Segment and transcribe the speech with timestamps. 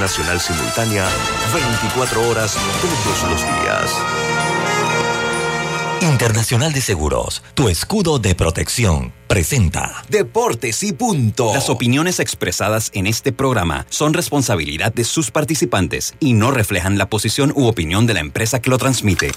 [0.00, 1.06] nacional simultánea
[1.52, 3.90] 24 horas todos los días.
[6.00, 11.52] Internacional de Seguros, tu escudo de protección, presenta Deportes y punto.
[11.52, 17.10] Las opiniones expresadas en este programa son responsabilidad de sus participantes y no reflejan la
[17.10, 19.32] posición u opinión de la empresa que lo transmite.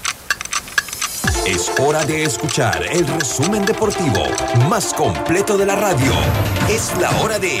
[1.46, 4.24] Es hora de escuchar el resumen deportivo
[4.70, 6.12] más completo de la radio.
[6.70, 7.60] Es la hora de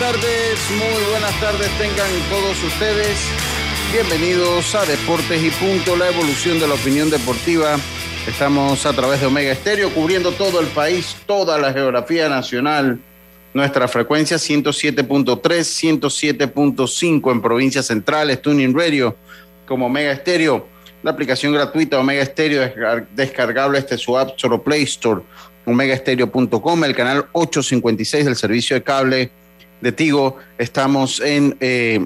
[0.00, 3.18] Tardes, muy buenas tardes tengan todos ustedes.
[3.92, 7.76] Bienvenidos a Deportes y Punto, la evolución de la opinión deportiva.
[8.26, 12.98] Estamos a través de Omega Estéreo cubriendo todo el país, toda la geografía nacional.
[13.52, 19.14] Nuestra frecuencia 107.3, 107.5 en provincias centrales, Tuning Radio
[19.66, 20.66] como Omega Estéreo.
[21.02, 22.72] La aplicación gratuita Omega Estéreo
[23.14, 25.20] descargable este su app Solo Play Store,
[25.66, 29.30] omegaestereo.com, el canal 856 del servicio de cable
[29.80, 30.36] de Tigo.
[30.58, 32.04] Estamos en, eh,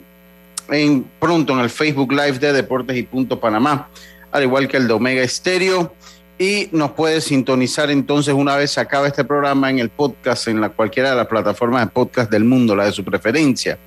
[0.70, 3.88] en pronto en el Facebook Live de Deportes y Punto Panamá,
[4.30, 5.94] al igual que el de Omega Estéreo.
[6.36, 10.60] Y nos puede sintonizar entonces una vez se acabe este programa en el podcast, en
[10.60, 13.78] la cualquiera de las plataformas de podcast del mundo, la de su preferencia.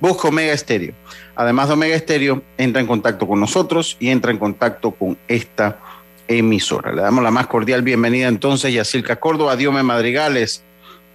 [0.00, 0.94] Busca Omega Estéreo.
[1.34, 5.80] Además de Omega Estéreo, entra en contacto con nosotros y entra en contacto con esta
[6.28, 6.92] emisora.
[6.92, 10.62] Le damos la más cordial bienvenida entonces a Yacirca Córdoba, Diome Madrigales,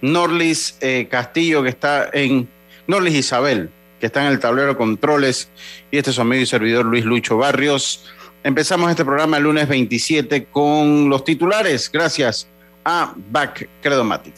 [0.04, 2.46] Norlis eh, Castillo, que está en,
[2.86, 5.48] Norlis Isabel, que está en el tablero de controles,
[5.90, 8.04] y este es su amigo y servidor Luis Lucho Barrios.
[8.42, 12.46] Empezamos este programa el lunes 27 con los titulares, gracias
[12.84, 14.34] a Back Credomatic.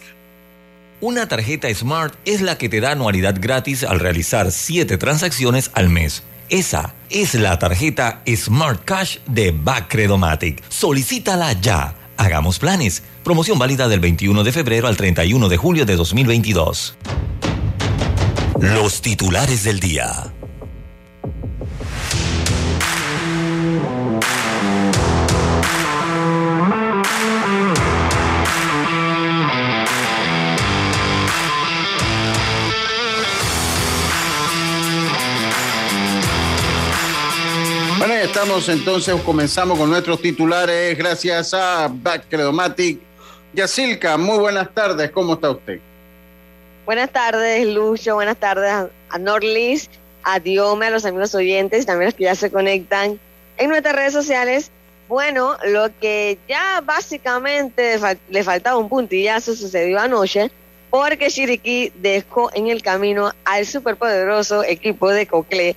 [1.01, 5.89] Una tarjeta Smart es la que te da anualidad gratis al realizar 7 transacciones al
[5.89, 6.23] mes.
[6.49, 10.63] Esa es la tarjeta Smart Cash de Back Credomatic.
[10.69, 12.06] Solicítala ya.
[12.17, 13.03] Hagamos planes.
[13.23, 16.97] Promoción válida del 21 de febrero al 31 de julio de 2022.
[18.61, 20.36] Los titulares del día.
[38.09, 41.91] Estamos entonces, comenzamos con nuestros titulares gracias a
[42.29, 43.01] Credomatic
[43.53, 45.81] Yacilca, muy buenas tardes, ¿cómo está usted?
[46.85, 48.71] Buenas tardes, Lucho, buenas tardes
[49.11, 49.91] a, Norlis,
[50.23, 53.19] a Diome, a los amigos oyentes, también los que ya se conectan
[53.57, 54.71] en nuestras redes sociales.
[55.09, 60.53] Bueno, lo que ya básicamente le faltaba un puntillazo sucedió anoche,
[60.91, 65.77] porque Chiriquí dejó en el camino al superpoderoso equipo de Cocle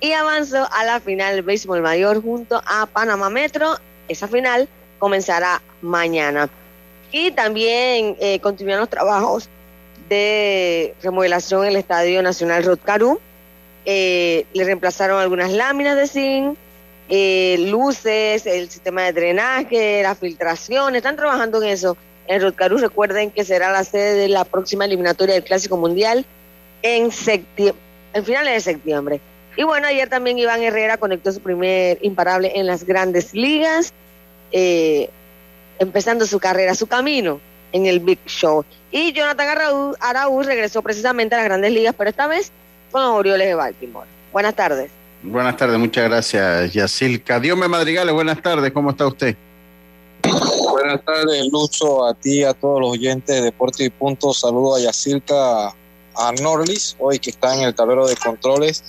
[0.00, 3.76] y avanzó a la final del béisbol mayor junto a Panamá Metro.
[4.08, 6.48] Esa final comenzará mañana.
[7.10, 9.48] Y también eh, continúan los trabajos
[10.08, 13.20] de remodelación en el Estadio Nacional Rotcarú.
[13.84, 16.58] Eh, le reemplazaron algunas láminas de zinc,
[17.08, 20.94] eh, luces, el sistema de drenaje, la filtración.
[20.94, 21.96] Están trabajando en eso.
[22.26, 26.26] En Rotcarú recuerden que será la sede de la próxima eliminatoria del Clásico Mundial
[26.82, 27.10] en,
[28.12, 29.20] en finales de septiembre.
[29.56, 33.92] Y bueno, ayer también Iván Herrera conectó su primer imparable en las grandes ligas.
[34.52, 35.10] Eh,
[35.78, 37.40] empezando su carrera, su camino
[37.72, 38.64] en el Big Show.
[38.90, 39.48] Y Jonathan
[40.00, 42.50] Araúz, regresó precisamente a las grandes ligas, pero esta vez
[42.90, 44.08] con los Orioles de Baltimore.
[44.32, 44.90] Buenas tardes.
[45.22, 47.40] Buenas tardes, muchas gracias, Yacilca.
[47.40, 49.36] Diome Madrigales, buenas tardes, ¿cómo está usted?
[50.70, 54.32] Buenas tardes, Lucho, a ti, a todos los oyentes de Deporte y Punto.
[54.32, 55.74] Saludo a Yacilca,
[56.18, 58.82] a Norlis, hoy que está en el tablero de controles.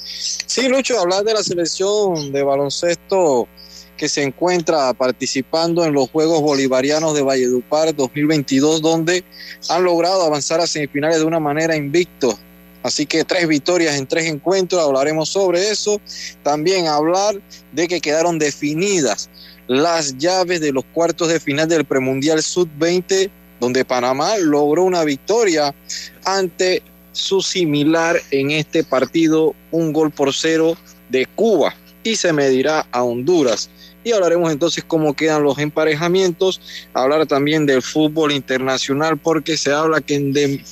[0.45, 3.47] Sí, Lucho, hablar de la selección de baloncesto
[3.95, 9.23] que se encuentra participando en los Juegos Bolivarianos de Valledupar 2022, donde
[9.69, 12.39] han logrado avanzar a semifinales de una manera invicto.
[12.81, 15.99] Así que tres victorias en tres encuentros, hablaremos sobre eso.
[16.43, 17.35] También hablar
[17.73, 19.29] de que quedaron definidas
[19.67, 25.75] las llaves de los cuartos de final del premundial Sub-20, donde Panamá logró una victoria
[26.23, 26.81] ante
[27.19, 30.77] su similar en este partido, un gol por cero
[31.09, 33.69] de Cuba, y se medirá a Honduras.
[34.03, 36.61] Y hablaremos entonces cómo quedan los emparejamientos,
[36.93, 40.17] hablar también del fútbol internacional porque se habla que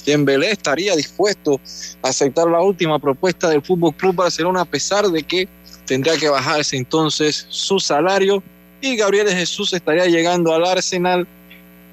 [0.05, 1.59] Dembélé estaría dispuesto
[2.01, 5.47] a aceptar la última propuesta del Fútbol Club Barcelona a pesar de que
[5.85, 8.41] tendría que bajarse entonces su salario
[8.79, 11.27] y Gabriel Jesús estaría llegando al Arsenal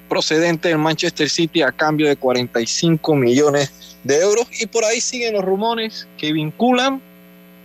[0.07, 3.71] procedente del Manchester City a cambio de 45 millones
[4.03, 4.47] de euros.
[4.59, 7.01] Y por ahí siguen los rumores que vinculan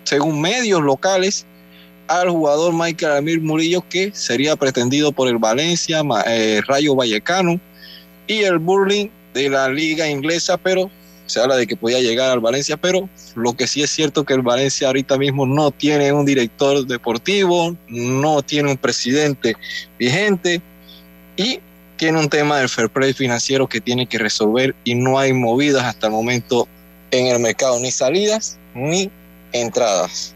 [0.04, 1.46] según medios locales
[2.08, 7.60] al jugador Michael Amir Murillo que sería pretendido por el Valencia, eh, Rayo Vallecano
[8.26, 10.90] y el Burling de la liga inglesa, pero
[11.26, 14.34] se habla de que podía llegar al Valencia, pero lo que sí es cierto que
[14.34, 19.54] el Valencia ahorita mismo no tiene un director deportivo, no tiene un presidente
[19.96, 20.60] vigente
[21.36, 21.60] y
[22.00, 25.84] tiene un tema del fair play financiero que tiene que resolver y no hay movidas
[25.84, 26.66] hasta el momento
[27.10, 29.10] en el mercado, ni salidas ni
[29.52, 30.34] entradas.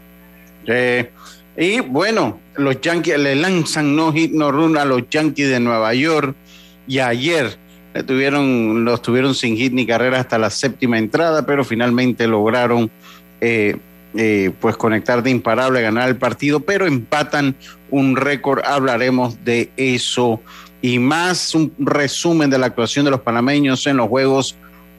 [1.57, 5.91] Y bueno, los Yankees le lanzan no hit no run a los Yankees de Nueva
[5.95, 6.35] York
[6.87, 7.57] y ayer
[8.05, 12.91] tuvieron, los tuvieron sin hit ni carrera hasta la séptima entrada, pero finalmente lograron
[13.41, 13.75] eh,
[14.15, 17.55] eh, pues conectar de imparable, ganar el partido, pero empatan
[17.89, 18.63] un récord.
[18.63, 20.41] Hablaremos de eso
[20.81, 24.55] y más un resumen de la actuación de los panameños en los Juegos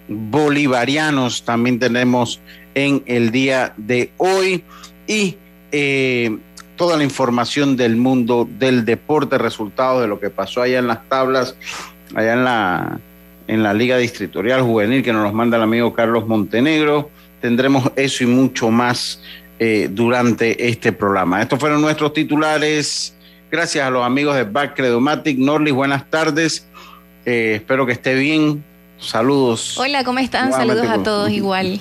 [0.09, 1.45] Bolivarianos.
[1.45, 2.41] También tenemos
[2.75, 4.65] en el día de hoy
[5.07, 5.37] y
[5.73, 6.37] eh,
[6.77, 11.09] toda la información del mundo del deporte, resultados de lo que pasó allá en las
[11.09, 11.57] tablas,
[12.15, 13.01] allá en la,
[13.49, 17.11] en la Liga Distritorial Juvenil, que nos los manda el amigo Carlos Montenegro.
[17.41, 19.23] Tendremos eso y mucho más
[19.59, 21.41] eh, durante este programa.
[21.41, 23.16] Estos fueron nuestros titulares.
[23.51, 25.39] Gracias a los amigos de Backcredomatic.
[25.39, 26.67] Norlis, buenas tardes.
[27.25, 28.65] Eh, espero que esté bien.
[28.99, 29.79] Saludos.
[29.79, 30.53] Hola, ¿cómo están?
[30.53, 31.81] Saludos a todos igual.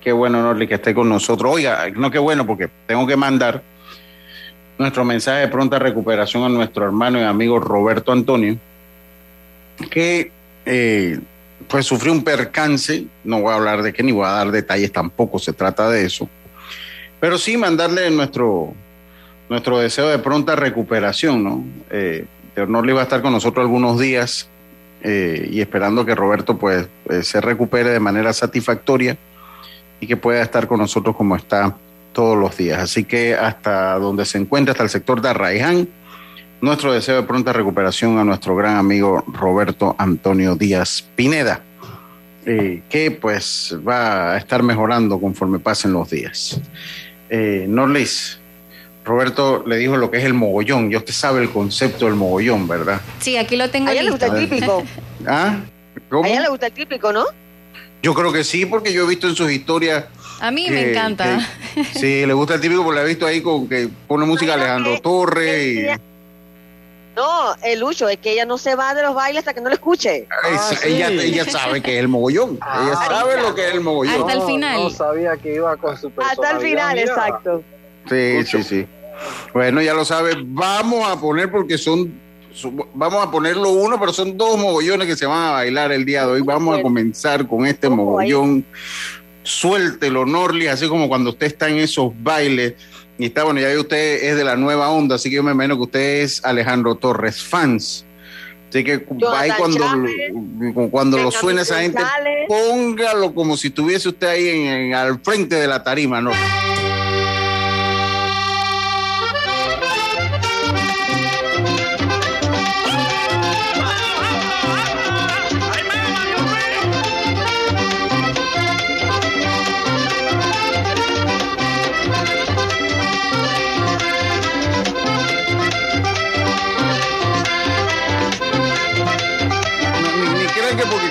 [0.00, 1.54] Qué bueno, Norli, que esté con nosotros.
[1.54, 3.62] Oiga, no qué bueno, porque tengo que mandar
[4.78, 8.58] nuestro mensaje de pronta recuperación a nuestro hermano y amigo Roberto Antonio,
[9.90, 10.32] que
[10.66, 11.20] eh,
[11.68, 14.90] pues sufrió un percance, no voy a hablar de qué ni voy a dar detalles
[14.92, 16.28] tampoco, se trata de eso,
[17.20, 18.74] pero sí mandarle nuestro,
[19.52, 21.64] nuestro deseo de pronta recuperación, ¿no?
[21.90, 22.24] Eh,
[22.56, 24.48] Norli va a estar con nosotros algunos días
[25.02, 29.18] eh, y esperando que Roberto pues eh, se recupere de manera satisfactoria
[30.00, 31.76] y que pueda estar con nosotros como está
[32.14, 32.78] todos los días.
[32.78, 35.86] Así que hasta donde se encuentra, hasta el sector de Arraiján,
[36.62, 41.60] nuestro deseo de pronta recuperación a nuestro gran amigo Roberto Antonio Díaz Pineda,
[42.46, 46.58] eh, que pues va a estar mejorando conforme pasen los días.
[47.28, 48.41] Eh, Norlis,
[49.04, 50.90] Roberto le dijo lo que es el mogollón.
[50.90, 53.00] Ya usted sabe el concepto del mogollón, ¿verdad?
[53.20, 53.88] Sí, aquí lo tengo.
[53.88, 54.82] A ella le gusta el típico.
[55.26, 55.58] ¿Ah?
[56.10, 57.24] A ella le gusta el típico, ¿no?
[58.02, 60.04] Yo creo que sí, porque yo he visto en sus historias.
[60.40, 61.38] A mí me encanta.
[61.94, 65.00] sí, le gusta el típico porque la he visto ahí con que pone música Alejandro
[65.00, 65.66] Torres.
[65.66, 65.86] Y...
[67.14, 69.68] No, el Lucho, es que ella no se va de los bailes hasta que no
[69.68, 70.26] lo escuche.
[70.30, 72.58] Ah, ella, ella sabe que es el mogollón.
[72.60, 74.20] Ah, ella sabe lo que es el mogollón.
[74.20, 74.82] Hasta el final.
[74.82, 77.62] No, sabía que iba con su Hasta el final, exacto.
[78.08, 78.86] Sí, sí, sí.
[79.52, 80.32] Bueno, ya lo sabe.
[80.44, 82.20] Vamos a poner porque son
[82.94, 86.26] vamos a ponerlo uno, pero son dos mogollones que se van a bailar el día
[86.26, 86.42] de hoy.
[86.42, 88.64] Vamos a comenzar con este mogollón.
[89.42, 92.74] Suéltelo, Norli, así como cuando usted está en esos bailes.
[93.18, 95.52] Y está bueno, ya ve usted es de la nueva onda, así que yo me
[95.52, 98.06] imagino que usted es Alejandro Torres fans.
[98.68, 99.04] Así que
[99.36, 99.84] ahí cuando,
[100.90, 102.02] cuando lo suene esa gente,
[102.48, 106.32] póngalo como si estuviese usted ahí en, al frente de la tarima, ¿no?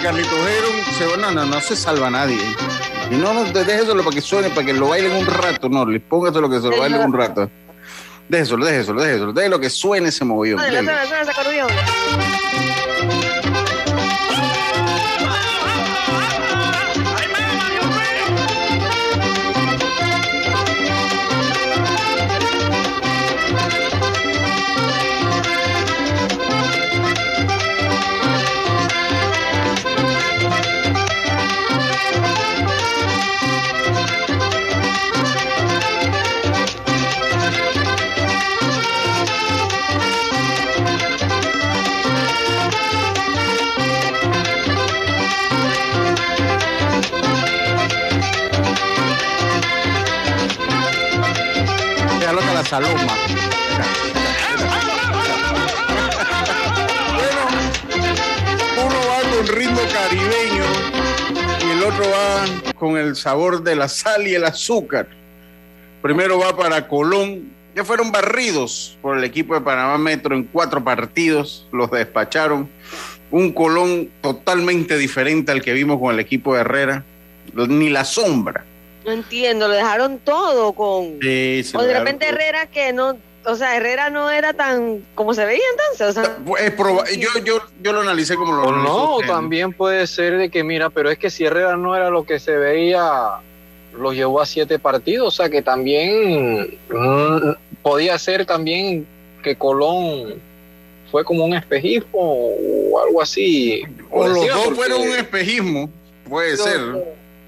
[0.01, 0.31] Carlitos
[0.98, 2.39] se no, no, no se salva nadie.
[3.12, 6.00] Y no, no, déjeselo para que suene, para que lo bailen un rato, no, le
[6.00, 7.50] póngaselo que se lo bailen un rato.
[8.27, 10.58] Déjeselo, déjeselo, déjeselo, déjelo que suene ese movido.
[52.71, 53.13] Saloma.
[57.17, 57.41] bueno,
[58.77, 60.63] uno va con ritmo caribeño
[61.67, 65.09] y el otro va con el sabor de la sal y el azúcar.
[66.01, 67.51] Primero va para Colón.
[67.75, 72.69] Ya fueron barridos por el equipo de Panamá Metro en cuatro partidos, los despacharon.
[73.31, 77.03] Un Colón totalmente diferente al que vimos con el equipo de Herrera,
[77.53, 78.63] ni la sombra
[79.05, 81.17] no entiendo, lo dejaron todo con...
[81.22, 82.36] Sí, o de repente todo.
[82.36, 83.17] Herrera que no...
[83.43, 86.15] O sea, Herrera no era tan como se veía entonces.
[86.15, 89.27] O sea, Es proba- yo, yo, yo lo analicé como lo no, usted.
[89.29, 92.38] también puede ser de que, mira, pero es que si Herrera no era lo que
[92.39, 93.01] se veía,
[93.98, 99.08] lo llevó a siete partidos, o sea que también mm, podía ser también
[99.41, 100.36] que Colón
[101.10, 103.81] fue como un espejismo o algo así.
[104.12, 105.89] O los Decía, dos fueron un espejismo,
[106.29, 106.79] puede ser.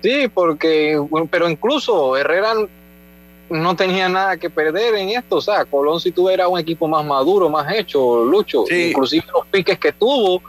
[0.04, 2.54] Sí, porque, pero incluso Herrera
[3.50, 7.06] no tenía nada que perder en esto, o sea, Colón si tuviera un equipo más
[7.06, 8.90] maduro, más hecho, Lucho, Sí.
[8.90, 10.42] inclusive los piques que tuvo,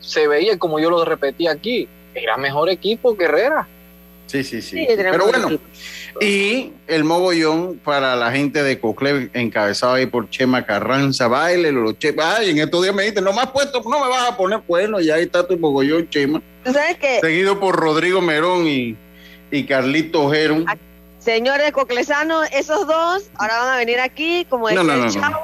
[0.00, 3.68] se veía como yo lo repetí aquí, era mejor equipo que Herrera.
[4.32, 4.86] Sí, sí, sí.
[4.88, 5.62] Pero bueno, equipo.
[6.22, 11.98] y el mogollón para la gente de Coclé, encabezado ahí por Chema Carranza, baile, los
[11.98, 12.36] Chema.
[12.36, 14.62] Ay, en estos días me dijiste, no me has puesto, no me vas a poner
[14.66, 16.40] bueno, y ahí está tu mogollón, Chema.
[16.64, 18.96] tú sabes que, Seguido por Rodrigo Merón y,
[19.50, 20.64] y Carlito Ojero.
[21.18, 25.10] señores coclesanos, esos dos ahora van a venir aquí, como decía no, no, no.
[25.10, 25.36] chavo,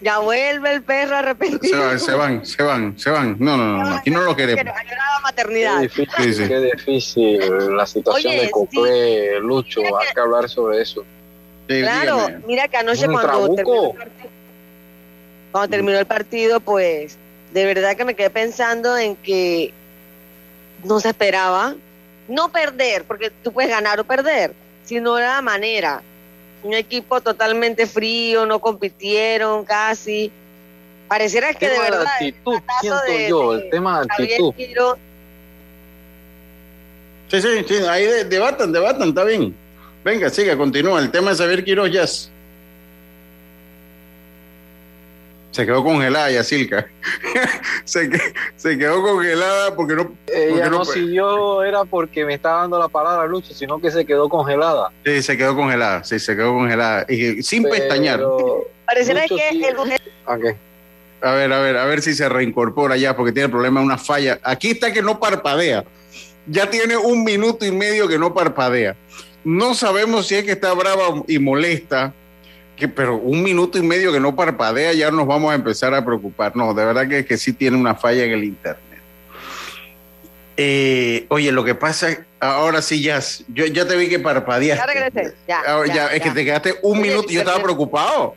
[0.00, 1.78] ya vuelve el perro Se arrepentido.
[1.80, 3.36] van, se van, se van, se van.
[3.38, 4.58] No, no, no, no, aquí no lo queremos.
[4.62, 5.76] Que nos ayuda a la maternidad.
[5.80, 6.48] Qué difícil, Sí, sí.
[6.48, 11.04] qué difícil la situación Oye, de Coclé, Lucho, Mira hay que hablar sobre eso.
[11.68, 12.46] Sí, Claro, dígame.
[12.46, 14.32] mira que anoche cuando terminó, el partido,
[15.52, 17.18] cuando terminó el partido, pues
[17.52, 19.72] de verdad que me quedé pensando en que
[20.84, 21.74] no se esperaba
[22.28, 24.52] no perder, porque tú puedes ganar o perder,
[24.84, 26.02] sino la manera.
[26.62, 30.30] Un equipo totalmente frío, no compitieron casi.
[31.08, 32.06] Pareciera que de tema de verdad.
[32.14, 34.54] actitud, siento de- yo, de el tema de actitud.
[34.54, 34.98] Quiro,
[37.30, 39.54] Sí, sí, sí, ahí de- debatan, debatan, está bien.
[40.02, 40.98] Venga, siga, continúa.
[41.00, 42.30] El tema de Xavier Quiroz Jazz.
[45.58, 46.86] Se quedó congelada, Yacilca.
[47.84, 50.12] se, que- se quedó congelada porque no.
[50.28, 53.90] Ella porque no puede- siguió, era porque me estaba dando la palabra Lucho, sino que
[53.90, 54.92] se quedó congelada.
[55.04, 57.04] Sí, se quedó congelada, sí, se quedó congelada.
[57.08, 58.18] Y sin pestañear.
[58.20, 59.64] Pero- Pareciera Lucho que sí.
[59.64, 60.56] el Ok.
[61.22, 64.38] A ver, a ver, a ver si se reincorpora ya, porque tiene problema, una falla.
[64.44, 65.82] Aquí está que no parpadea.
[66.46, 68.94] Ya tiene un minuto y medio que no parpadea.
[69.42, 72.14] No sabemos si es que está brava y molesta,
[72.78, 76.04] que, pero un minuto y medio que no parpadea, ya nos vamos a empezar a
[76.04, 76.54] preocupar.
[76.56, 78.82] No, de verdad que, que sí tiene una falla en el internet.
[80.56, 84.80] Eh, oye, lo que pasa, ahora sí, ya, yo ya te vi que parpadeaste.
[84.84, 87.62] Ya regresé, ya, Ah, ya, ya, es que te quedaste un Oye, minuto, yo estaba
[87.62, 88.34] preocupado.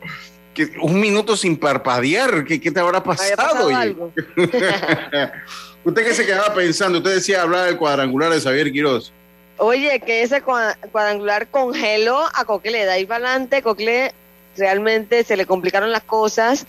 [0.54, 3.36] Que un minuto sin parpadear, ¿qué, qué te habrá pasado?
[3.36, 4.12] pasado algo.
[5.84, 6.98] ¿Usted qué se quedaba pensando?
[6.98, 9.12] Usted decía hablar del cuadrangular de Xavier Quiroz.
[9.56, 14.12] Oye, que ese cua- cuadrangular congeló a Cocle, de ahí para adelante, Cocle
[14.56, 16.66] realmente se le complicaron las cosas.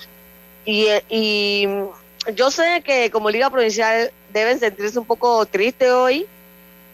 [0.66, 1.68] Y, y
[2.36, 6.26] yo sé que como Liga Provincial deben sentirse un poco tristes hoy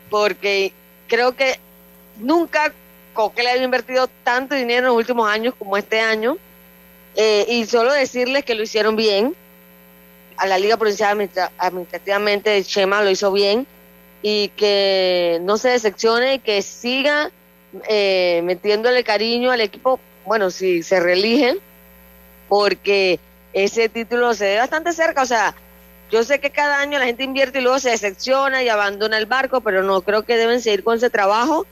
[0.09, 0.73] porque
[1.07, 1.59] creo que
[2.17, 2.73] nunca
[3.13, 6.37] Cocle había invertido tanto dinero en los últimos años como este año.
[7.15, 9.35] Eh, y solo decirles que lo hicieron bien.
[10.37, 13.67] A la Liga Provincial administra- administrativamente Chema lo hizo bien.
[14.21, 17.31] Y que no se decepcione y que siga
[17.87, 21.57] eh, metiéndole cariño al equipo, bueno, si se reeligen,
[22.47, 23.19] porque
[23.53, 25.55] ese título se ve bastante cerca, o sea,
[26.11, 29.25] yo sé que cada año la gente invierte y luego se decepciona y abandona el
[29.25, 31.67] barco, pero no creo que deben seguir con ese trabajo,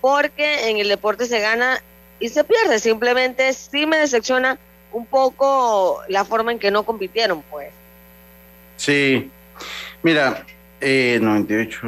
[0.00, 1.82] porque en el deporte se gana
[2.20, 4.58] y se pierde, simplemente sí me decepciona
[4.92, 7.70] un poco la forma en que no compitieron, pues.
[8.76, 9.30] Sí.
[10.02, 10.44] Mira,
[10.80, 11.78] eh, 98,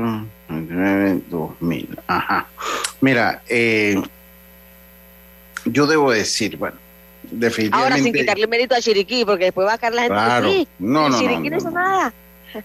[0.49, 1.99] 99, 2000.
[2.07, 2.49] Ajá.
[3.01, 4.01] Mira, eh,
[5.65, 6.77] yo debo decir, bueno,
[7.31, 7.93] definitivamente.
[7.95, 10.51] Ahora sin quitarle mérito a Chiriquí, porque después va a caer la gente Claro.
[10.51, 12.13] sí, No, no, no, Chiriquí no, no, hizo nada.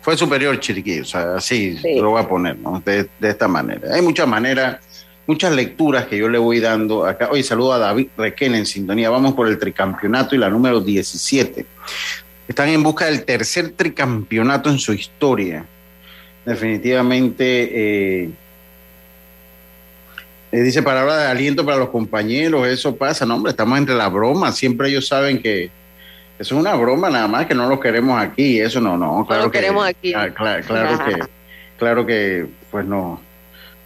[0.02, 2.00] Fue superior Chiriquí, o sea, así Sí.
[2.00, 2.82] lo voy a poner, ¿no?
[2.86, 3.94] De, de esta manera.
[3.94, 4.80] Hay muchas maneras,
[5.28, 7.30] muchas lecturas que yo le voy dando acá.
[7.32, 9.10] Hoy saludo a David Requén en sintonía.
[9.12, 11.66] Vamos por el tricampeonato y la número 17.
[12.48, 15.66] Están en busca del tercer tricampeonato en su historia.
[16.46, 18.30] Definitivamente, eh,
[20.58, 24.08] eh, dice palabra de aliento para los compañeros, eso pasa, no, hombre, estamos entre la
[24.10, 25.66] broma, siempre ellos saben que
[26.38, 29.44] eso es una broma nada más, que no los queremos aquí, eso no, no, claro
[29.46, 30.14] lo que, queremos aquí.
[30.14, 31.20] ah, cla- claro que,
[31.78, 33.22] claro que, pues no,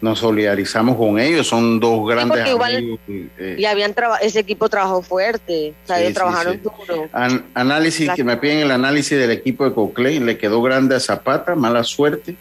[0.01, 2.99] nos solidarizamos con ellos, son dos grandes igual- amigos.
[3.07, 6.59] eh, Y habían ese equipo trabajó fuerte, o sea, Sí, ellos sí, trabajaron sí.
[6.87, 7.09] duro.
[7.11, 10.99] An- análisis, que me piden el análisis del equipo de Coclé, le quedó grande a
[10.99, 12.35] Zapata, mala suerte,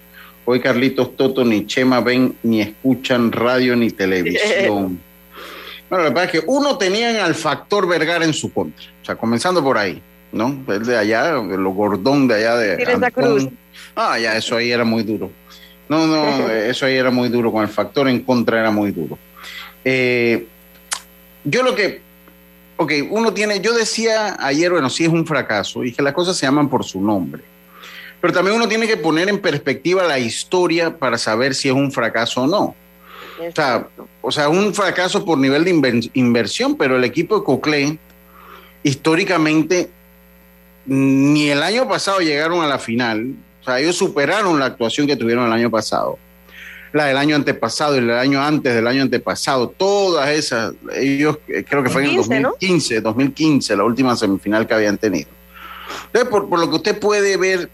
[0.51, 4.99] Hoy Carlitos Toto ni Chema ven ni escuchan radio ni televisión.
[5.91, 8.87] bueno, la verdad es que uno tenían al factor Vergara en su contra.
[9.03, 10.01] O sea, comenzando por ahí,
[10.33, 10.65] ¿no?
[10.69, 13.13] El de allá, lo gordón de allá de.
[13.13, 13.47] Cruz.
[13.95, 15.31] Ah, ya, eso ahí era muy duro.
[15.87, 17.53] No, no, eso ahí era muy duro.
[17.53, 19.19] Con el factor en contra era muy duro.
[19.85, 20.47] Eh,
[21.45, 22.01] yo lo que.
[22.79, 23.61] Ok, uno tiene.
[23.61, 26.87] Yo decía ayer, bueno, sí es un fracaso y que las cosas se llaman por
[26.87, 27.58] su nombre.
[28.21, 31.93] Pero también uno tiene que poner en perspectiva la historia para saber si es un
[31.93, 32.75] fracaso o no.
[33.39, 33.87] O sea,
[34.21, 37.99] o sea, un fracaso por nivel de inversión, pero el equipo de Cocle,
[38.83, 39.91] históricamente,
[40.87, 43.35] ni el año pasado llegaron a la final.
[43.61, 46.19] O sea, ellos superaron la actuación que tuvieron el año pasado.
[46.93, 51.63] La del año antepasado y el año antes del año antepasado, todas esas, ellos eh,
[51.69, 55.29] creo que fue en el 2015, 2015, la última semifinal que habían tenido.
[56.07, 57.71] Entonces, por, por lo que usted puede ver,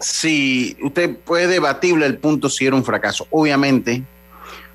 [0.00, 3.26] si usted puede debatible el punto si era un fracaso.
[3.30, 4.02] Obviamente,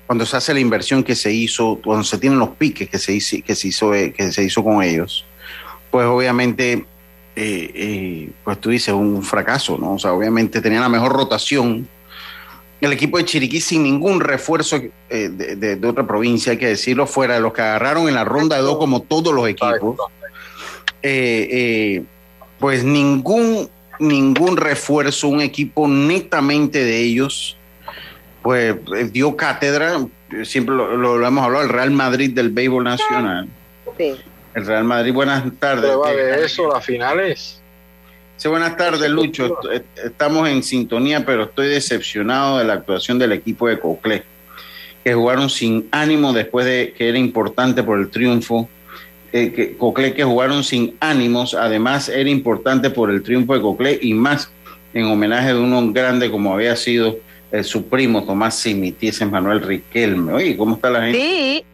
[0.06, 3.14] cuando se hace la inversión que se hizo, cuando se tienen los piques que se
[3.14, 5.24] hizo, que se hizo, eh, que se hizo con ellos,
[5.90, 6.84] pues obviamente,
[7.36, 9.94] eh, eh, pues tú dices un fracaso, ¿no?
[9.94, 11.88] O sea, obviamente tenía la mejor rotación.
[12.80, 17.34] El equipo de Chiriquí sin ningún refuerzo de, de, otra provincia, hay que decirlo, fuera
[17.34, 19.96] de los que agarraron en la ronda de dos como todos los equipos.
[22.58, 27.56] pues ningún ningún refuerzo, un equipo netamente de ellos,
[28.42, 30.06] pues eh, dio cátedra,
[30.44, 33.48] siempre lo, hemos hablado, el Real Madrid del béisbol nacional.
[33.96, 34.14] Sí.
[34.54, 35.90] El Real Madrid, buenas tardes.
[36.16, 37.60] de eso, las finales.
[38.36, 39.58] Sí, buenas tardes, Lucho.
[39.96, 44.24] Estamos en sintonía, pero estoy decepcionado de la actuación del equipo de Coclé,
[45.02, 48.68] que jugaron sin ánimo después de que era importante por el triunfo
[49.34, 53.98] eh, que Cocle que jugaron sin ánimos, además era importante por el triunfo de Cocle
[54.00, 54.48] y más
[54.92, 57.18] en homenaje de uno grande como había sido
[57.50, 60.34] eh, su primo Tomás Simitiese Manuel Riquelme.
[60.34, 61.18] Oye, ¿cómo está la gente?
[61.18, 61.64] Sí,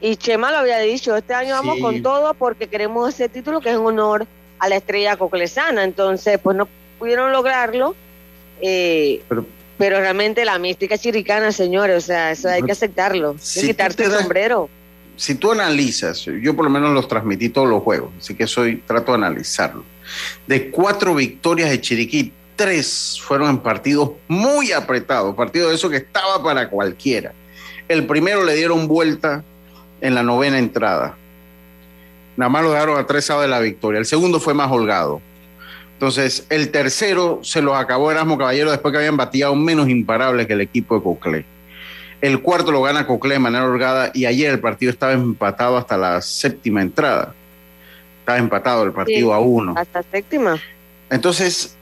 [0.00, 3.68] y Chema lo había dicho, este año vamos con todo porque queremos ese título que
[3.68, 4.26] es en honor
[4.58, 6.66] a la estrella coclesana, entonces pues no
[6.98, 7.94] pudieron lograrlo,
[8.62, 9.44] eh, pero,
[9.76, 14.04] pero, realmente la mística chiricana, señores, o sea, eso hay que aceptarlo, hay que quitarte
[14.04, 14.70] el sombrero
[15.16, 18.76] si tú analizas, yo por lo menos los transmití todos los juegos, así que soy,
[18.86, 19.84] trato de analizarlo.
[20.46, 25.96] De cuatro victorias de Chiriquí, tres fueron en partidos muy apretados, partidos de eso que
[25.96, 27.32] estaba para cualquiera.
[27.88, 29.44] El primero le dieron vuelta
[30.00, 31.16] en la novena entrada.
[32.36, 33.98] Nada más lo dejaron a tres de la victoria.
[33.98, 35.20] El segundo fue más holgado.
[35.92, 40.54] Entonces, el tercero se los acabó Erasmo Caballero después que habían bateado menos imparables que
[40.54, 41.51] el equipo de Coclé.
[42.22, 45.96] El cuarto lo gana Cocle de manera holgada y ayer el partido estaba empatado hasta
[45.96, 47.34] la séptima entrada.
[48.20, 49.74] Estaba empatado el partido a uno.
[49.76, 50.56] Hasta séptima.
[51.10, 51.76] Entonces,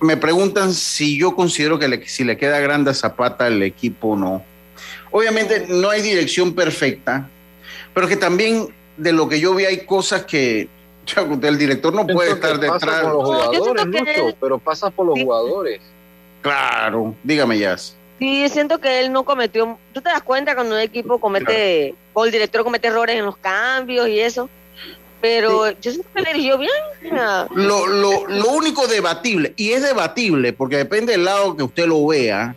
[0.00, 4.16] me preguntan si yo considero que si le queda grande a Zapata el equipo o
[4.16, 4.44] no.
[5.10, 7.28] Obviamente no hay dirección perfecta,
[7.92, 10.68] pero que también de lo que yo vi hay cosas que
[11.42, 13.02] el director no puede estar detrás.
[13.02, 15.80] Por los jugadores, mucho, pero pasa por los jugadores.
[16.42, 17.96] Claro, dígame, Jazz.
[18.24, 19.78] Sí, siento que él no cometió.
[19.92, 23.36] ¿Tú te das cuenta cuando un equipo comete, o el director comete errores en los
[23.36, 24.48] cambios y eso?
[25.20, 26.72] Pero yo siento que le dirigió bien.
[27.54, 32.06] Lo, lo, lo único debatible, y es debatible porque depende del lado que usted lo
[32.06, 32.56] vea,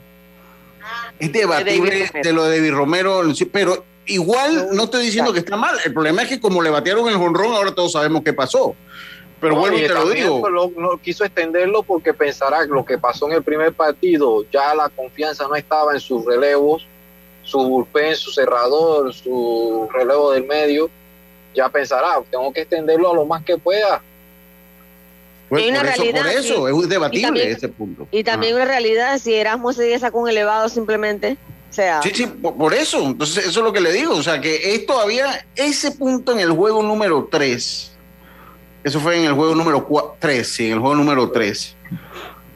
[1.19, 5.75] es debatible de, lo de David Romero, pero igual no estoy diciendo que está mal.
[5.83, 8.73] El problema es que como le batearon el jonrón, ahora todos sabemos qué pasó.
[9.39, 10.71] Pero bueno, te lo digo.
[10.75, 14.89] no quiso extenderlo porque pensará que lo que pasó en el primer partido, ya la
[14.89, 16.87] confianza no estaba en sus relevos,
[17.43, 20.89] su bullpen, su cerrador, su relevo del medio.
[21.53, 24.01] Ya pensará, tengo que extenderlo a lo más que pueda.
[25.49, 28.07] Pues una por, realidad, eso, por eso es debatible ese punto.
[28.11, 31.37] Y también una realidad, si Erasmus se sacó un elevado simplemente.
[31.69, 32.01] O sea.
[32.01, 33.01] Sí, sí, por, eso.
[33.01, 34.15] Entonces, eso es lo que le digo.
[34.15, 37.96] O sea, que es todavía ese punto en el juego número 3
[38.83, 39.87] eso fue en el juego número
[40.19, 41.75] 3, sí, en el juego número 3.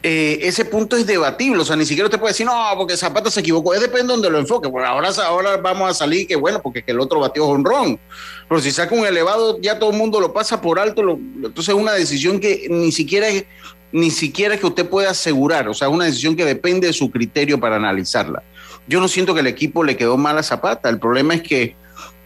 [0.04, 3.30] Eh, ese punto es debatible, o sea, ni siquiera usted puede decir, no, porque Zapata
[3.30, 6.34] se equivocó, es depende de donde lo enfoque, porque ahora, ahora vamos a salir que
[6.34, 8.00] bueno, porque que el otro batió honrón,
[8.48, 11.80] pero si saca un elevado, ya todo el mundo lo pasa por alto, entonces es
[11.80, 13.44] una decisión que ni siquiera es,
[13.92, 17.08] ni siquiera que usted pueda asegurar, o sea, es una decisión que depende de su
[17.08, 18.42] criterio para analizarla.
[18.88, 21.76] Yo no siento que el equipo le quedó mal a Zapata, el problema es que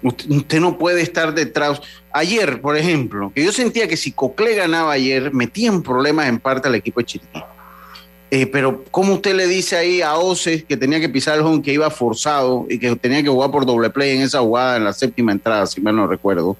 [0.07, 1.81] Usted, no puede estar detrás.
[2.13, 6.69] Ayer, por ejemplo, que yo sentía que si Cocle ganaba ayer, metían problemas en parte
[6.69, 7.43] al equipo de Chiriquí.
[8.31, 11.63] Eh, pero, ¿cómo usted le dice ahí a Oces que tenía que pisar el home,
[11.63, 14.85] que iba forzado y que tenía que jugar por doble play en esa jugada en
[14.85, 16.57] la séptima entrada, si mal no recuerdo?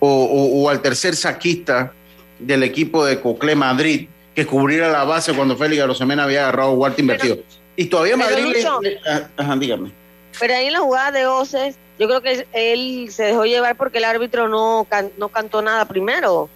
[0.00, 1.92] O, al tercer saquista
[2.38, 7.02] del equipo de Cocle Madrid, que cubriera la base cuando Félix Arosemena había agarrado Guardia
[7.02, 7.38] invertido.
[7.76, 8.66] Y todavía Madrid.
[9.06, 10.01] Ah, ajá, dígame.
[10.38, 13.98] Pero ahí en la jugada de Oces, yo creo que él se dejó llevar porque
[13.98, 14.86] el árbitro no,
[15.18, 16.48] no cantó nada primero.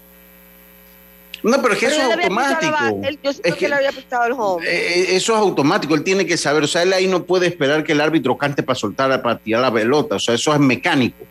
[1.42, 2.76] No, pero es que eso es automático.
[3.22, 4.66] yo siento que, le había el home.
[4.66, 6.64] Eh, eh, eso es automático, él tiene que saber.
[6.64, 9.62] O sea, él ahí no puede esperar que el árbitro cante para soltar, para tirar
[9.62, 10.16] la pelota.
[10.16, 11.24] O sea, eso es mecánico.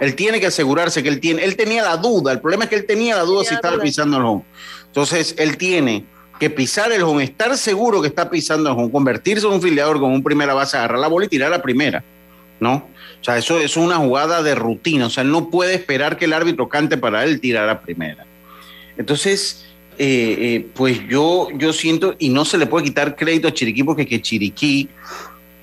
[0.00, 1.44] Él tiene que asegurarse que él tiene.
[1.44, 2.32] Él tenía la duda.
[2.32, 4.44] El problema es que él tenía la duda si estaba pisando el home.
[4.86, 6.04] Entonces, él tiene
[6.42, 10.00] que pisar el home, estar seguro que está pisando el home, convertirse en un filiador
[10.00, 12.02] con un primera base, agarrar la bola y tirar la primera.
[12.58, 12.88] ¿No?
[13.20, 15.06] O sea, eso, eso es una jugada de rutina.
[15.06, 18.26] O sea, él no puede esperar que el árbitro cante para él tirar la primera.
[18.96, 19.66] Entonces,
[19.98, 23.84] eh, eh, pues yo, yo siento, y no se le puede quitar crédito a Chiriquí
[23.84, 24.88] porque que Chiriquí,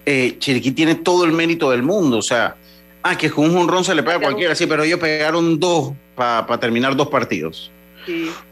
[0.05, 2.19] eh, Chiriquí tiene todo el mérito del mundo.
[2.19, 2.55] O sea,
[3.03, 5.91] ah, que con un jonrón se le pega a cualquiera, sí, pero ellos pegaron dos
[6.15, 7.69] para terminar dos partidos.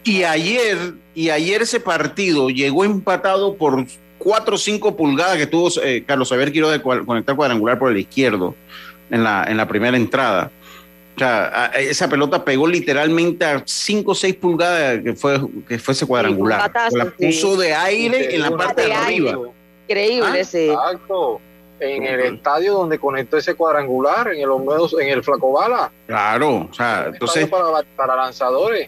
[0.03, 3.85] Y ayer, y ayer ese partido llegó empatado por
[4.17, 5.69] cuatro o cinco pulgadas que tuvo
[6.05, 8.55] Carlos Xavier Quiroz de conectar cuadrangular por el izquierdo
[9.09, 10.51] en la, en la primera entrada.
[11.17, 15.95] O sea, esa pelota pegó literalmente a 5 o 6 pulgadas que fue, que fue
[15.95, 16.71] ese cuadrangular.
[16.91, 19.39] la puso de aire en la parte de, arriba.
[19.87, 20.69] Increíble, ese.
[20.69, 21.41] Ah, exacto.
[21.79, 24.49] En el estadio donde conectó ese cuadrangular, en el
[25.01, 25.91] en el Flacobala.
[26.05, 27.47] Claro, o sea, entonces.
[27.47, 27.65] Para,
[27.95, 28.87] para lanzadores.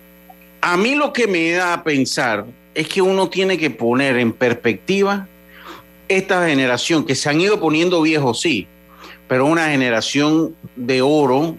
[0.61, 4.33] A mí lo que me da a pensar es que uno tiene que poner en
[4.33, 5.27] perspectiva
[6.07, 8.67] esta generación que se han ido poniendo viejos, sí,
[9.27, 11.55] pero una generación de oro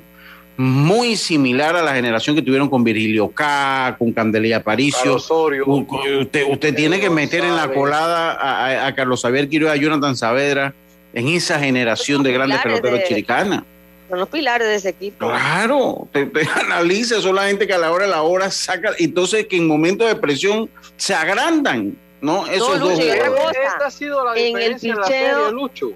[0.56, 5.16] muy similar a la generación que tuvieron con Virgilio K, con Candelilla Aparicio.
[5.16, 10.74] Usted, usted tiene que meter en la colada a, Carlos Xavier Quiroga, a Jonathan Saavedra,
[11.14, 13.62] en esa generación de grandes peloteros chiricanas.
[14.10, 15.26] Son los pilares de ese equipo.
[15.26, 18.90] Claro, te, te analiza, son la gente que a la hora de la hora saca,
[18.98, 22.46] entonces que en momentos de presión se agrandan, ¿no?
[22.46, 22.98] Esos dos.
[22.98, 25.94] Esta ha sido la en el picheo, Lucho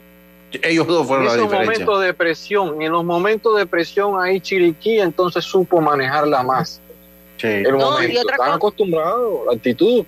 [0.62, 5.00] ellos dos fueron en esos momentos de presión, en los momentos de presión ahí Chiriquí
[5.00, 6.80] entonces supo manejarla más.
[7.36, 7.48] Sí.
[7.48, 10.04] El momento, están acostumbrados, la actitud.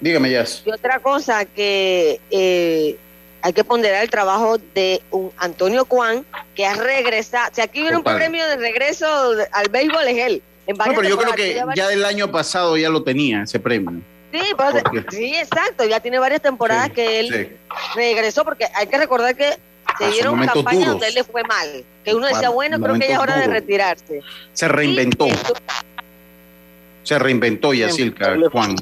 [0.00, 0.62] Dígame, Jazz.
[0.64, 2.96] Y otra cosa que eh,
[3.42, 6.24] hay que ponderar el trabajo de un Antonio Juan,
[6.54, 7.50] que ha regresado.
[7.54, 9.06] Si aquí viene un premio de regreso
[9.52, 10.42] al béisbol, es él.
[10.68, 14.00] no, pero yo creo que ya, del año pasado ya lo tenía ese premio.
[14.32, 14.74] Sí, pues,
[15.10, 15.84] sí, exacto.
[15.84, 17.58] Ya tiene varias temporadas que él
[17.94, 19.58] regresó, porque hay que recordar que
[19.98, 21.84] se dieron campañas donde él le fue mal.
[22.04, 24.22] Que uno decía, bueno, creo que ya es hora de retirarse.
[24.52, 25.26] Se reinventó.
[27.02, 28.76] se reinventó Yacilca, Juan.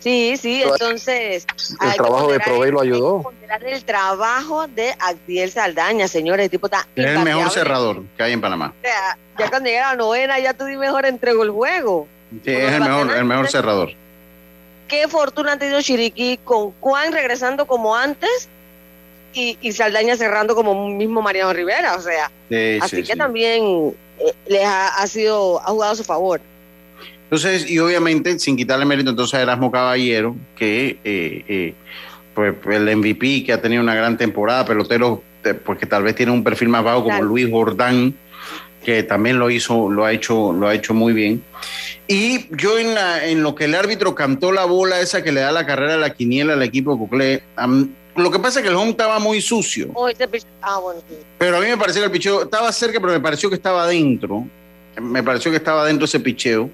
[0.00, 1.46] Sí, sí, entonces.
[1.80, 3.32] El trabajo de Provey lo ayudó.
[3.60, 6.44] El trabajo de Actiel Saldaña, señores.
[6.44, 6.86] El tipo está.
[6.96, 8.74] Es el mejor cerrador que hay en Panamá.
[8.78, 12.08] O sea, ya cuando llega la novena, ya tú mejor entregó el juego.
[12.44, 13.90] Sí, es el mejor, el mejor cerrador.
[14.88, 18.48] Qué fortuna ha tenido Chiriquí con Juan regresando como antes
[19.32, 22.30] y, y Saldaña cerrando como mismo Mariano Rivera, o sea.
[22.82, 26.40] así que también eh, les ha, sido, ha jugado a su favor.
[27.30, 31.74] Entonces, y obviamente, sin quitarle mérito entonces a Erasmo Caballero, que eh, eh,
[32.34, 35.22] pues el MVP que ha tenido una gran temporada, pelotero,
[35.64, 38.16] porque tal vez tiene un perfil más bajo como Luis Jordán,
[38.84, 41.44] que también lo hizo, lo ha hecho, lo ha hecho muy bien.
[42.08, 45.40] Y yo en, la, en lo que el árbitro cantó la bola esa que le
[45.40, 47.42] da la carrera a la quiniela al equipo de Coclé,
[48.16, 49.92] lo que pasa es que el home estaba muy sucio.
[50.62, 50.80] Ah,
[51.38, 53.84] pero a mí me pareció que el picheo estaba cerca, pero me pareció que estaba
[53.84, 54.48] adentro.
[55.00, 56.68] Me pareció que estaba adentro ese picheo.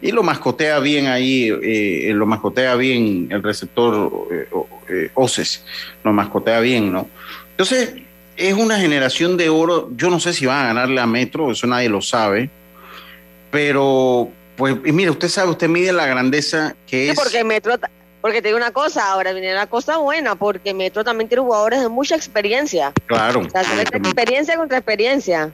[0.00, 4.48] Y lo mascotea bien ahí, eh, lo mascotea bien el receptor eh,
[4.88, 5.64] eh, Oces,
[6.04, 7.08] lo mascotea bien, ¿no?
[7.50, 7.94] Entonces,
[8.36, 9.90] es una generación de oro.
[9.96, 12.48] Yo no sé si van a ganarle a Metro, eso nadie lo sabe.
[13.50, 17.16] Pero, pues, y mire, usted sabe, usted mide la grandeza que es.
[17.16, 17.74] Porque Metro,
[18.20, 21.80] porque te digo una cosa, ahora viene una cosa buena, porque Metro también tiene jugadores
[21.80, 22.92] de mucha experiencia.
[23.06, 23.40] Claro.
[23.40, 25.50] O sea, experiencia contra experiencia.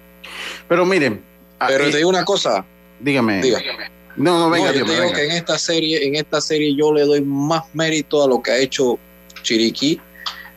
[0.69, 1.23] Pero miren.
[1.67, 2.65] Pero te digo una cosa.
[3.01, 3.41] Dígame.
[3.41, 3.94] Dígame.
[4.17, 7.21] No, no, venga, yo digo que en esta serie, en esta serie yo le doy
[7.21, 8.99] más mérito a lo que ha hecho
[9.43, 10.01] Chiriquí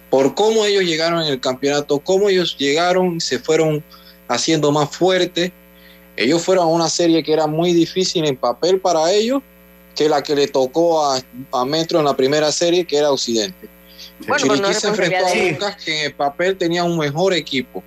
[0.10, 3.84] por cómo ellos llegaron en el campeonato, cómo ellos llegaron y se fueron
[4.28, 5.52] haciendo más fuertes.
[6.16, 9.42] Ellos fueron a una serie que era muy difícil en papel para ellos,
[9.96, 13.68] que la que le tocó a, Metro en la primera serie, que era Occidente.
[14.28, 17.84] Bueno, Chiriquí se enfrentó a Lucas, que en el papel tenía un mejor equipo.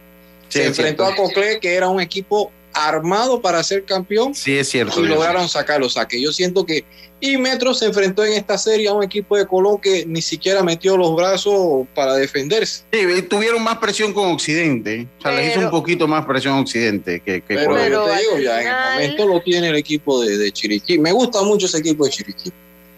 [0.49, 2.53] se enfrentó a Cocle, que era un equipo
[2.89, 4.35] armado para ser campeón.
[4.35, 5.03] Sí, es cierto.
[5.03, 5.87] Y lograron sacarlo.
[5.87, 6.85] O sea, que yo siento que.
[7.23, 10.63] Y Metro se enfrentó en esta serie a un equipo de Colón que ni siquiera
[10.63, 12.85] metió los brazos para defenderse.
[12.91, 15.07] Sí, tuvieron más presión con Occidente.
[15.19, 18.39] O sea, les hizo un poquito más presión Occidente que, que pero, yo te digo,
[18.39, 20.99] ya en el momento lo tiene el equipo de, de Chiriquí.
[20.99, 22.53] Me gusta mucho ese equipo de Chiriquí.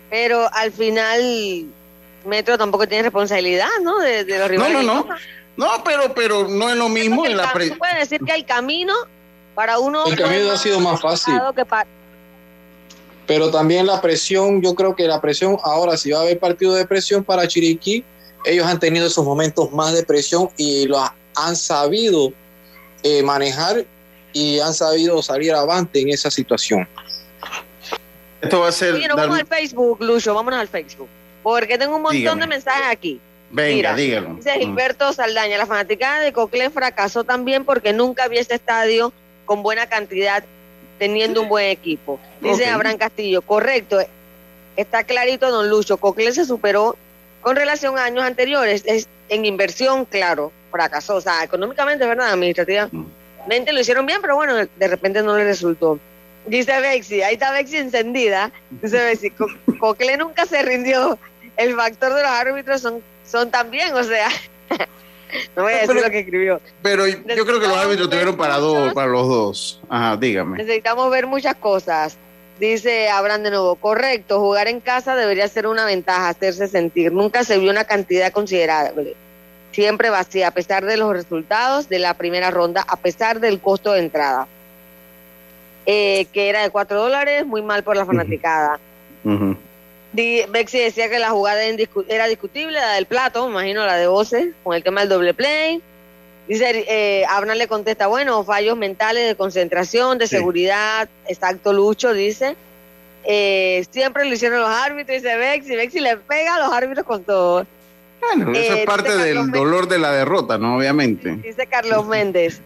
[0.09, 1.66] Pero al final
[2.25, 3.99] Metro tampoco tiene responsabilidad, ¿no?
[3.99, 4.75] De, los rivales.
[4.75, 5.16] No, no, no.
[5.57, 7.73] No, pero, pero no es lo mismo en la pre...
[7.73, 8.95] puede decir que el camino
[9.55, 10.07] para uno...
[10.07, 11.35] El camino ha sido más fácil.
[13.27, 16.75] Pero también la presión, yo creo que la presión, ahora si va a haber partido
[16.75, 18.05] de presión para Chiriquí,
[18.45, 20.99] ellos han tenido esos momentos más de presión y lo
[21.37, 22.33] han sabido
[23.03, 23.85] eh, manejar
[24.33, 26.88] y han sabido salir avante en esa situación.
[28.41, 29.01] Esto va a ser.
[29.15, 31.09] vamos al Facebook, Lucho, vámonos al Facebook.
[31.43, 33.21] Porque tengo un montón de mensajes aquí.
[33.51, 34.35] Venga, dígalo.
[34.35, 39.12] Dice Gilberto Saldaña, la fanaticada de Cocle fracasó también porque nunca había este estadio
[39.45, 40.45] con buena cantidad,
[40.99, 42.21] teniendo un buen equipo.
[42.41, 43.99] Dice Abraham Castillo, correcto,
[44.77, 45.97] está clarito, don Lucho.
[45.97, 46.97] Cocle se superó
[47.41, 48.83] con relación a años anteriores.
[48.87, 51.17] Es en inversión, claro, fracasó.
[51.17, 52.33] O sea, económicamente, ¿verdad?
[52.33, 55.99] Administrativamente lo hicieron bien, pero bueno, de repente no le resultó.
[56.47, 58.51] Dice Bexi, ahí está Bexi encendida.
[58.71, 59.33] Dice Bexi,
[59.79, 61.19] Cocle nunca se rindió.
[61.57, 64.29] El factor de los árbitros son, son también, o sea,
[65.57, 66.61] no voy a decir lo que escribió.
[66.83, 69.81] Pero yo creo que los árbitros tuvieron para, dos, para los dos.
[69.88, 70.59] Ajá, dígame.
[70.59, 72.16] Necesitamos ver muchas cosas.
[72.59, 77.12] Dice Abraham de nuevo, correcto, jugar en casa debería ser una ventaja, hacerse sentir.
[77.12, 79.16] Nunca se vio una cantidad considerable.
[79.73, 83.92] Siempre vacía, a pesar de los resultados de la primera ronda, a pesar del costo
[83.92, 84.47] de entrada.
[85.87, 88.79] Eh, que era de 4 dólares, muy mal por la fanaticada.
[90.12, 91.62] Bexi decía que la jugada
[92.09, 95.35] era discutible, la del plato, me imagino la de Voces, con el tema del doble
[95.35, 95.83] play.
[96.48, 102.57] Dice, eh, le contesta, bueno, fallos mentales de concentración, de seguridad, exacto, Lucho, dice.
[103.25, 107.22] Eh, siempre lo hicieron los árbitros, dice Bexi, Bexi le pega a los árbitros con
[107.22, 107.66] todo.
[108.20, 110.77] Bueno, eso es eh, parte del dolor de la derrota, ¿no?
[110.77, 111.37] Obviamente.
[111.37, 112.61] Dice Carlos Méndez.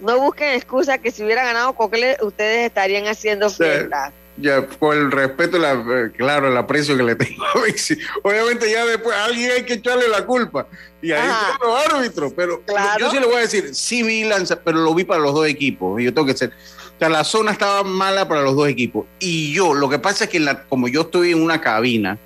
[0.00, 4.12] No busquen excusa que si hubiera ganado Cocle, ustedes estarían haciendo fiestas.
[4.36, 7.52] Ya, por el respeto, la, eh, claro, el aprecio que le tengo a
[8.22, 10.66] Obviamente ya después alguien hay que echarle la culpa.
[11.02, 12.32] Y ahí están los árbitros.
[12.34, 12.62] Pero
[12.98, 15.46] yo sí le voy a decir, sí vi lanza, pero lo vi para los dos
[15.46, 16.00] equipos.
[16.00, 16.50] Y yo tengo que ser.
[16.50, 19.06] O sea, la zona estaba mala para los dos equipos.
[19.18, 22.18] Y yo, lo que pasa es que la, como yo estoy en una cabina,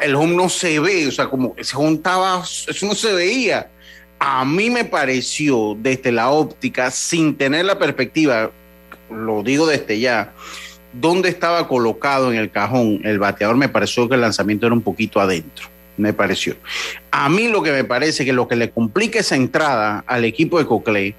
[0.00, 3.70] el home no se ve, o sea, como se juntaba, eso no se veía
[4.24, 8.52] a mí me pareció desde la óptica, sin tener la perspectiva,
[9.10, 10.32] lo digo desde ya,
[10.92, 14.82] donde estaba colocado en el cajón el bateador, me pareció que el lanzamiento era un
[14.82, 15.66] poquito adentro.
[15.96, 16.56] Me pareció.
[17.10, 20.58] A mí lo que me parece que lo que le complica esa entrada al equipo
[20.58, 21.14] de Cocle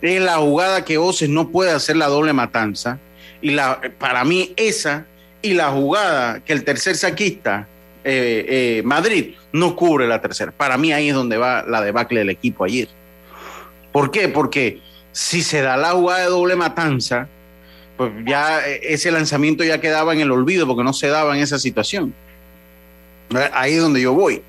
[0.00, 2.98] es la jugada que Oces no puede hacer la doble matanza.
[3.42, 5.06] Y la, para mí esa
[5.42, 7.68] y la jugada que el tercer saquista
[8.08, 10.52] eh, eh, Madrid no cubre la tercera.
[10.52, 12.88] Para mí ahí es donde va la debacle del equipo ayer.
[13.92, 14.28] ¿Por qué?
[14.28, 14.80] Porque
[15.12, 17.28] si se da la jugada de doble matanza,
[17.96, 21.42] pues ya eh, ese lanzamiento ya quedaba en el olvido porque no se daba en
[21.42, 22.14] esa situación.
[23.52, 24.42] Ahí es donde yo voy.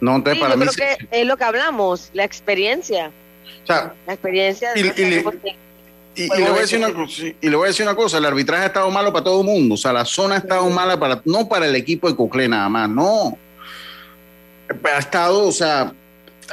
[0.00, 0.64] No, entonces para mí
[1.10, 3.10] es lo que hablamos, la experiencia.
[3.68, 4.80] la experiencia de
[6.14, 7.06] y, le voy a decir una,
[7.40, 9.46] y le voy a decir una cosa, el arbitraje ha estado malo para todo el
[9.46, 12.48] mundo, o sea, la zona ha estado mala para, no para el equipo de Cocle
[12.48, 13.38] nada más, no.
[14.68, 15.92] Ha estado, o sea,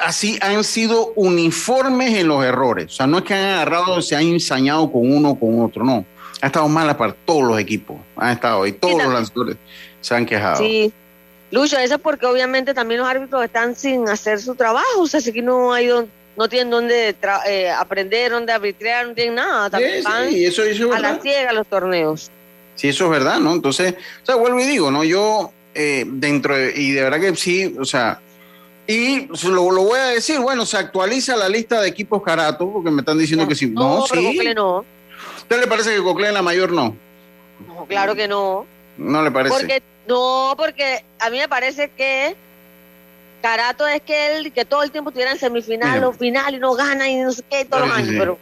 [0.02, 4.16] así han sido uniformes en los errores, o sea, no es que han agarrado, se
[4.16, 6.06] han ensañado con uno o con otro, no.
[6.42, 9.58] Ha estado mala para todos los equipos, han estado, y todos los lanzadores
[10.02, 10.58] se han quejado.
[10.58, 10.92] Sí.
[11.50, 15.20] Lucho, eso es porque obviamente también los árbitros están sin hacer su trabajo, o sea,
[15.20, 17.16] así que no hay donde no tienen dónde
[17.48, 19.70] eh, aprender, dónde arbitrar, no tienen nada.
[19.72, 20.04] También
[20.36, 20.62] eso,
[20.94, 22.30] a la ciega los torneos.
[22.76, 23.54] Sí, eso es verdad, ¿no?
[23.54, 25.04] Entonces, o sea, vuelvo y digo, ¿no?
[25.04, 28.22] Yo, eh, dentro, de, y de verdad que sí, o sea,
[28.86, 32.92] y lo, lo, voy a decir, bueno, se actualiza la lista de equipos Carato, porque
[32.92, 33.68] me están diciendo que sí.
[33.68, 34.40] No, no sí.
[34.56, 34.86] no.
[35.48, 36.94] ¿Usted le parece que Cocle en la mayor no?
[37.66, 38.68] No, claro que no.
[38.98, 39.56] No le parece.
[39.56, 42.36] Porque, no, porque a mí me parece que
[43.42, 46.74] Carato es que él, que todo el tiempo estuviera en semifinal o final y no
[46.74, 48.38] gana y no sé qué todos los años, pero...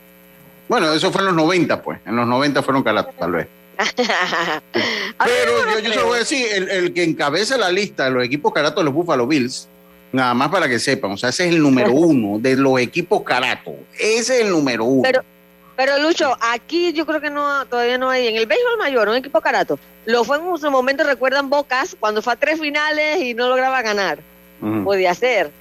[0.67, 1.99] Bueno, eso fue en los 90, pues.
[2.07, 3.47] En los 90 fueron Carato, tal vez.
[5.23, 8.11] pero yo, yo se lo voy a decir, el, el, que encabeza la lista de
[8.11, 9.67] los equipos Carato de los Buffalo Bills,
[10.11, 13.21] nada más para que sepan, o sea, ese es el número uno de los equipos
[13.21, 13.75] Carato.
[13.93, 15.03] Ese es el número uno.
[15.03, 15.21] Pero,
[15.75, 18.27] pero Lucho, aquí yo creo que no todavía no hay.
[18.27, 19.79] En el béisbol mayor, un equipo Carato.
[20.05, 23.81] Lo fue en su momento, recuerdan Bocas, cuando fue a tres finales y no lograba
[23.81, 24.19] ganar
[24.83, 25.51] podía ser.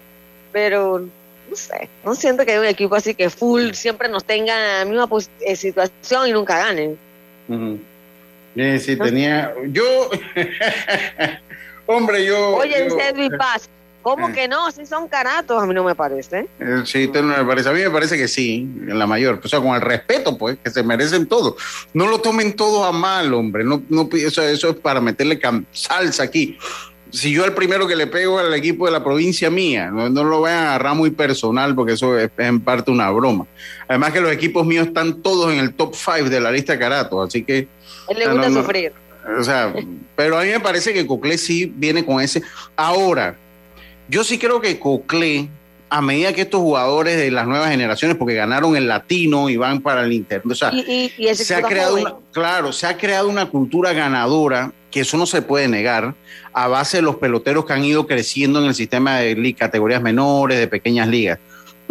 [0.52, 4.78] Pero no sé, no siento que hay un equipo así que full siempre nos tenga
[4.78, 5.08] la misma
[5.40, 6.98] eh, situación y nunca ganen.
[8.78, 9.52] sí, tenía.
[9.68, 10.10] Yo.
[11.86, 12.56] Hombre, yo.
[12.56, 13.68] Oye, dice Paz.
[14.04, 14.32] ¿Cómo eh.
[14.32, 14.70] que no?
[14.70, 16.46] Si son caratos, a mí no me parece.
[16.60, 17.68] Eh, sí, no me parece.
[17.70, 19.40] A mí me parece que sí, en la mayor.
[19.42, 21.56] O sea, con el respeto, pues, que se merecen todo.
[21.92, 23.64] No lo tomen todo a mal, hombre.
[23.64, 25.40] No, no, eso, eso es para meterle
[25.72, 26.56] salsa aquí
[27.14, 30.40] si yo el primero que le pego al equipo de la provincia mía, no, lo
[30.40, 33.46] vayan a agarrar muy personal porque eso es, en parte una broma.
[33.86, 36.80] Además que los equipos míos están todos en el top 5 de la lista de
[36.80, 37.68] Carato, así que...
[38.08, 38.92] Él le gusta sufrir.
[39.38, 39.72] O sea,
[40.16, 42.42] pero a mí me parece que Coclé sí viene con ese.
[42.76, 43.36] Ahora,
[44.08, 45.48] yo sí creo que Coclé,
[45.90, 49.80] a medida que estos jugadores de las nuevas generaciones, porque ganaron el latino y van
[49.80, 50.72] para el interno, o sea,
[51.34, 55.42] se ha creado una, claro, se ha creado una cultura ganadora, que eso no se
[55.42, 56.14] puede negar,
[56.52, 60.58] a base de los peloteros que han ido creciendo en el sistema de categorías menores,
[60.58, 61.38] de pequeñas ligas.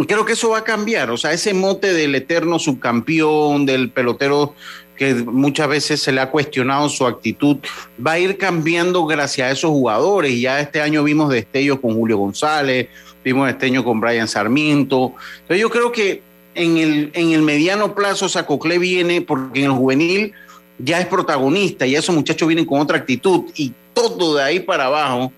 [0.08, 4.56] Creo que eso va a cambiar, o sea, ese mote del eterno subcampeón, del pelotero
[5.04, 7.58] que muchas veces se le ha cuestionado su actitud,
[8.06, 10.32] va a ir cambiando gracias a esos jugadores.
[10.32, 12.88] Y ya este año vimos destellos con Julio González,
[13.24, 15.14] vimos destellos con Brian Sarmiento.
[15.42, 16.22] Entonces yo creo que
[16.56, 20.34] en el, en el mediano plazo Sacoclé viene porque en el juvenil
[20.78, 24.86] ya es protagonista y esos muchachos vienen con otra actitud y todo de ahí para
[24.86, 25.32] abajo,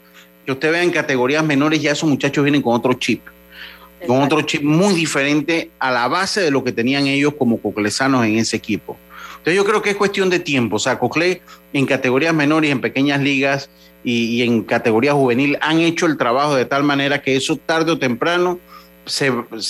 [0.45, 3.21] que usted vea en categorías menores, ya esos muchachos vienen con otro chip.
[4.05, 8.23] Con otro chip muy diferente a la base de lo que tenían ellos como coclesanos
[8.25, 8.97] en ese equipo.
[9.45, 10.77] Entonces yo creo que es cuestión de tiempo.
[10.77, 13.69] O sea, Coclé en categorías menores, en pequeñas ligas
[14.03, 17.99] y, en categoría juvenil han hecho el trabajo de tal manera que eso tarde o
[17.99, 18.59] temprano
[19.05, 19.29] se,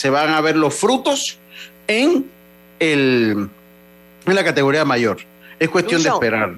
[0.10, 1.40] van a ver los frutos
[1.88, 2.26] en,
[2.80, 3.50] el,
[4.26, 5.18] en la categoría mayor.
[5.60, 6.56] Es cuestión de esperar.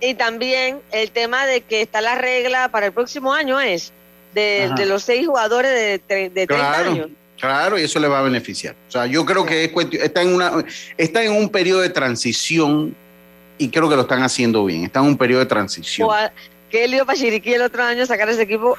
[0.00, 3.92] Y también el tema de que está la regla para el próximo año es
[4.32, 7.08] de, los seis jugadores de, de 30 años.
[7.44, 8.74] Claro, y eso le va a beneficiar.
[8.88, 9.70] O sea, yo creo que
[10.02, 10.64] está, en una,
[10.96, 12.94] está en un periodo de transición
[13.58, 14.84] y creo que lo están haciendo bien.
[14.84, 16.08] Está en un periodo de transición.
[16.70, 18.78] ¿Qué lío para Chiriquí el otro año sacar ese equipo?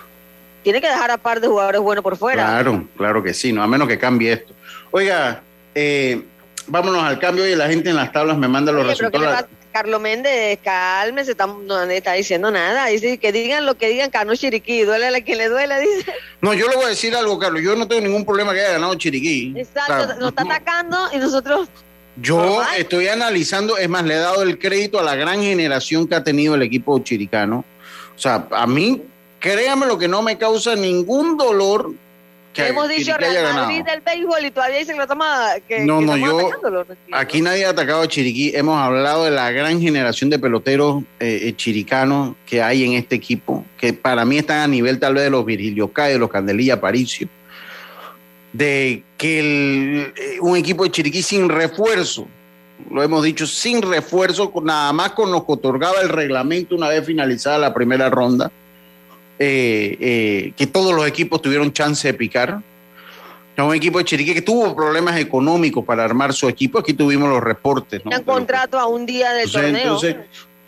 [0.64, 2.44] Tiene que dejar a par de jugadores buenos por fuera.
[2.44, 4.54] Claro, claro que sí, no, a menos que cambie esto.
[4.90, 5.44] Oiga,
[5.76, 6.24] eh,
[6.66, 9.46] vámonos al cambio y la gente en las tablas me manda los resultados.
[9.76, 12.86] Carlos Méndez, cálmese, no está diciendo nada.
[12.86, 16.14] Dice que digan lo que digan, ganó Chiriquí, duele a quien le duele, dice.
[16.40, 17.62] No, yo le voy a decir algo, Carlos.
[17.62, 19.54] Yo no tengo ningún problema que haya ganado Chiriquí.
[19.58, 21.68] Exacto, nos está atacando y nosotros.
[22.16, 26.16] Yo estoy analizando, es más, le he dado el crédito a la gran generación que
[26.16, 27.66] ha tenido el equipo chiricano.
[28.16, 29.04] O sea, a mí,
[29.40, 31.92] créame lo que no me causa ningún dolor
[32.58, 35.54] hemos dicho Real Madrid del béisbol y todavía dicen que lo toma.
[35.68, 36.50] Que, no, no, yo.
[37.12, 38.52] Aquí nadie ha atacado a Chiriquí.
[38.56, 43.16] Hemos hablado de la gran generación de peloteros eh, eh, chiricanos que hay en este
[43.16, 46.30] equipo, que para mí están a nivel tal vez de los Virgilio Cayo, de los
[46.30, 47.28] Candelilla Paricio.
[48.54, 52.28] De que eh, un equipo de Chiriquí sin refuerzo,
[52.90, 57.06] lo hemos dicho, sin refuerzo, nada más con lo que otorgaba el reglamento una vez
[57.06, 58.52] finalizada la primera ronda
[59.40, 62.62] eh, eh, que todos los equipos tuvieron chance de picar.
[63.58, 66.80] Un equipo de Chiriquí que tuvo problemas económicos para armar su equipo.
[66.80, 68.02] Aquí tuvimos los reportes.
[68.04, 68.12] ¿no?
[68.26, 69.78] contrato a un día del torneo.
[69.78, 70.16] Entonces,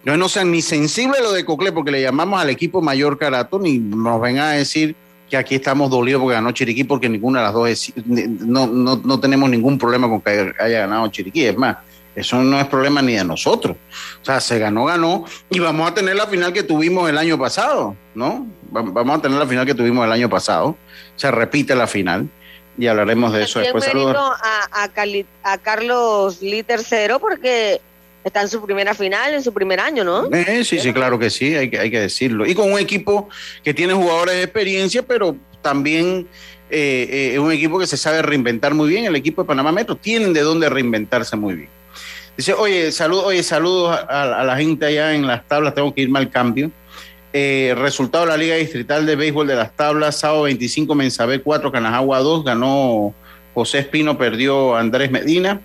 [0.06, 3.60] no, no sean ni sensibles lo de Cocle, porque le llamamos al equipo mayor Carato,
[3.60, 4.96] ni nos vengan a decir
[5.30, 9.02] que aquí estamos dolidos porque ganó Chiriquí, porque ninguna de las dos es, no, no,
[9.04, 11.44] no tenemos ningún problema con que haya ganado Chiriquí.
[11.44, 11.78] Es más,
[12.18, 13.78] eso no es problema ni de nosotros.
[14.22, 15.26] O sea, se ganó, ganó.
[15.52, 18.48] Y vamos a tener la final que tuvimos el año pasado, ¿no?
[18.72, 20.78] Vamos a tener la final que tuvimos el año pasado.
[21.16, 22.30] Se repite la final.
[22.78, 23.88] Y hablaremos de eso después.
[23.88, 24.90] A, a,
[25.44, 27.82] a Carlos Lee tercero porque
[28.28, 30.30] está en su primera final, en su primer año, ¿no?
[30.32, 32.46] Eh, sí, sí, claro que sí, hay que, hay que decirlo.
[32.46, 33.30] Y con un equipo
[33.64, 36.28] que tiene jugadores de experiencia, pero también
[36.70, 39.06] eh, eh, es un equipo que se sabe reinventar muy bien.
[39.06, 41.70] El equipo de Panamá Metro tienen de dónde reinventarse muy bien.
[42.36, 46.20] Dice, oye, salud, oye, saludos a, la gente allá en las tablas, tengo que irme
[46.20, 46.70] al cambio.
[47.34, 51.72] Eh, resultado de la Liga Distrital de Béisbol de las Tablas, sábado 25, Mensabé 4,
[51.72, 53.14] Canajagua 2, ganó
[53.54, 55.62] José Espino, perdió Andrés Medina.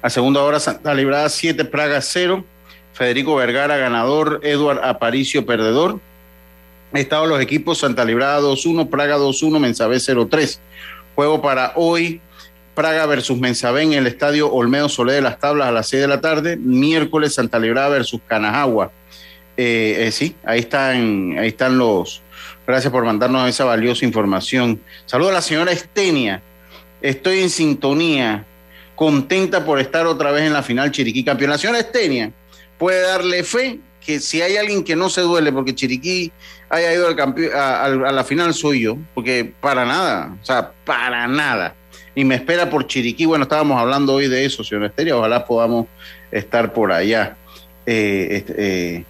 [0.00, 2.44] A segunda hora, Santa Librada 7, Praga 0,
[2.92, 6.00] Federico Vergara ganador, Eduard Aparicio perdedor.
[6.92, 10.58] Estados los equipos Santa Librada 2-1, Praga 2-1, Mensabé 0-3.
[11.14, 12.20] Juego para hoy,
[12.74, 16.08] Praga versus Mensabé en el estadio Olmedo Solé de las Tablas a las 6 de
[16.08, 16.56] la tarde.
[16.56, 18.90] Miércoles Santa Librada versus Canajagua.
[19.64, 22.20] Eh, eh, sí, ahí están, ahí están los.
[22.66, 24.80] Gracias por mandarnos esa valiosa información.
[25.06, 26.42] Saludo a la señora Estenia.
[27.00, 28.44] Estoy en sintonía,
[28.96, 31.50] contenta por estar otra vez en la final Chiriquí campeón.
[31.50, 32.32] La señora Estenia
[32.76, 36.32] puede darle fe que si hay alguien que no se duele porque Chiriquí
[36.68, 37.16] haya ido al
[37.54, 41.76] a, a la final soy yo, porque para nada, o sea, para nada
[42.16, 43.26] y me espera por Chiriquí.
[43.26, 45.86] Bueno, estábamos hablando hoy de eso, señor Esteria, ojalá podamos
[46.32, 47.36] estar por allá.
[47.86, 49.04] Eh, eh,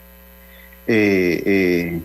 [0.94, 2.00] eh,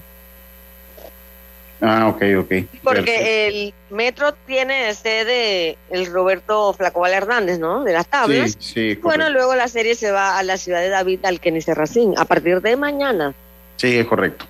[1.81, 2.53] ah, ok, ok.
[2.83, 7.83] Porque el metro tiene sede el Roberto Flacoval Hernández, ¿no?
[7.83, 8.57] De las tablas.
[8.59, 12.13] Sí, sí, bueno, luego la serie se va a la ciudad de David Alquenis Racín
[12.17, 13.33] a partir de mañana.
[13.77, 14.45] Sí, es correcto.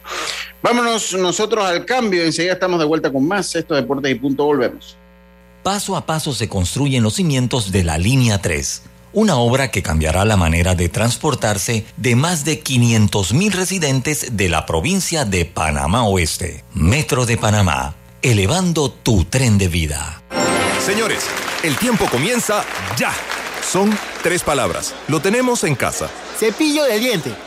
[0.62, 2.24] Vámonos nosotros al cambio.
[2.24, 3.54] Enseguida estamos de vuelta con más.
[3.56, 4.46] Esto Deportes y Punto.
[4.46, 4.98] Volvemos.
[5.64, 8.84] Paso a paso se construyen los cimientos de la Línea 3,
[9.18, 14.68] una obra que cambiará la manera de transportarse de más de 500.000 residentes de la
[14.68, 16.64] provincia de Panamá Oeste.
[16.76, 20.22] Metro de Panamá, elevando tu tren de vida.
[20.86, 21.26] Señores,
[21.64, 22.64] el tiempo comienza
[22.96, 23.12] ya.
[23.68, 24.94] Son tres palabras.
[25.08, 26.12] Lo tenemos en casa.
[26.38, 27.47] Cepillo de diente.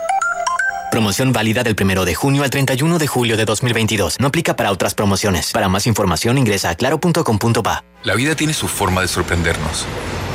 [0.91, 4.17] Promoción válida del 1 de junio al 31 de julio de 2022.
[4.19, 5.53] No aplica para otras promociones.
[5.53, 7.85] Para más información ingresa a claro.com.pa.
[8.03, 9.85] La vida tiene su forma de sorprendernos.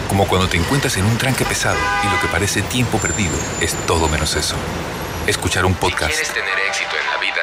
[0.08, 3.74] Como cuando te encuentras en un tranque pesado y lo que parece tiempo perdido es
[3.86, 4.56] todo menos eso.
[5.26, 6.10] Escuchar un podcast.
[6.10, 7.42] quieres tener éxito en la vida,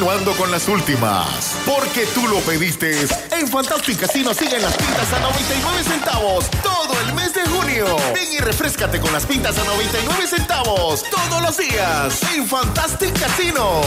[0.00, 2.90] Continuando con las últimas, porque tú lo pediste.
[3.32, 7.84] En Fantastic Casino siguen las pintas a 99 centavos todo el mes de junio.
[8.14, 13.82] Ven y refrescate con las pintas a 99 centavos todos los días en Fantastic Casino.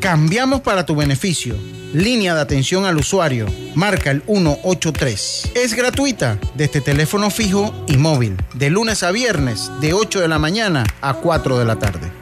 [0.00, 1.54] Cambiamos para tu beneficio.
[1.92, 3.46] Línea de atención al usuario.
[3.76, 5.52] Marca el 183.
[5.54, 8.36] Es gratuita desde teléfono fijo y móvil.
[8.54, 12.21] De lunes a viernes, de 8 de la mañana a 4 de la tarde.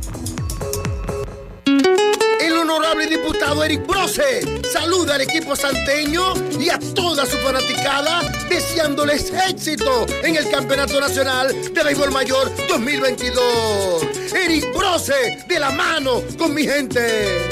[3.11, 10.37] Diputado Eric Brose saluda al equipo santeño y a toda su fanaticada deseándoles éxito en
[10.37, 14.07] el Campeonato Nacional de Béisbol Mayor 2022.
[14.33, 17.49] Eric Brose de la mano con mi gente.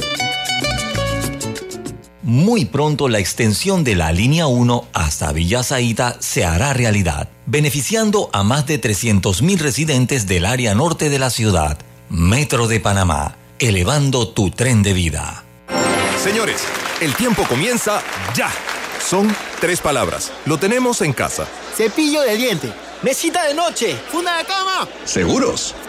[2.23, 8.29] Muy pronto la extensión de la línea 1 hasta Villa Zaita se hará realidad, beneficiando
[8.31, 11.77] a más de 300.000 residentes del área norte de la ciudad.
[12.07, 15.43] Metro de Panamá, elevando tu tren de vida.
[16.23, 16.61] Señores,
[16.99, 18.01] el tiempo comienza
[18.35, 18.51] ya.
[18.99, 20.33] Son tres palabras.
[20.45, 21.47] Lo tenemos en casa.
[21.75, 22.73] Cepillo de diente.
[23.03, 23.95] Mesita de noche.
[24.11, 24.85] Funda de cama.
[25.05, 25.73] ¿Seguros?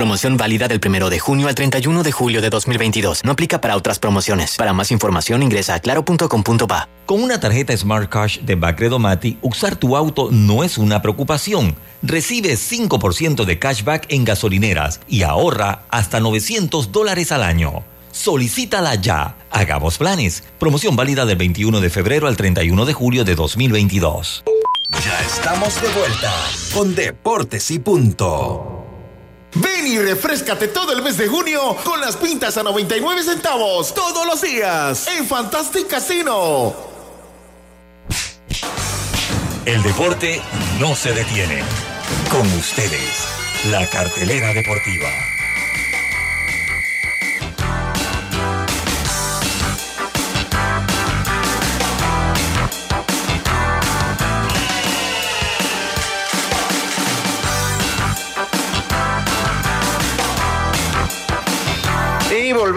[0.00, 3.22] Promoción válida del 1 de junio al 31 de julio de 2022.
[3.22, 4.56] No aplica para otras promociones.
[4.56, 6.88] Para más información ingresa a claro.com.pa.
[7.04, 11.76] Con una tarjeta Smart Cash de Bacredomati, usar tu auto no es una preocupación.
[12.00, 17.84] Recibe 5% de cashback en gasolineras y ahorra hasta 900 dólares al año.
[18.10, 19.36] Solicítala ya.
[19.50, 20.44] Hagamos planes.
[20.58, 24.44] Promoción válida del 21 de febrero al 31 de julio de 2022.
[25.04, 26.32] Ya estamos de vuelta
[26.72, 28.79] con Deportes y Punto.
[29.54, 34.26] Ven y refrescate todo el mes de junio con las pintas a 99 centavos todos
[34.26, 36.74] los días en Fantastic Casino.
[39.66, 40.40] El deporte
[40.78, 41.62] no se detiene.
[42.30, 43.26] Con ustedes,
[43.70, 45.08] la cartelera deportiva.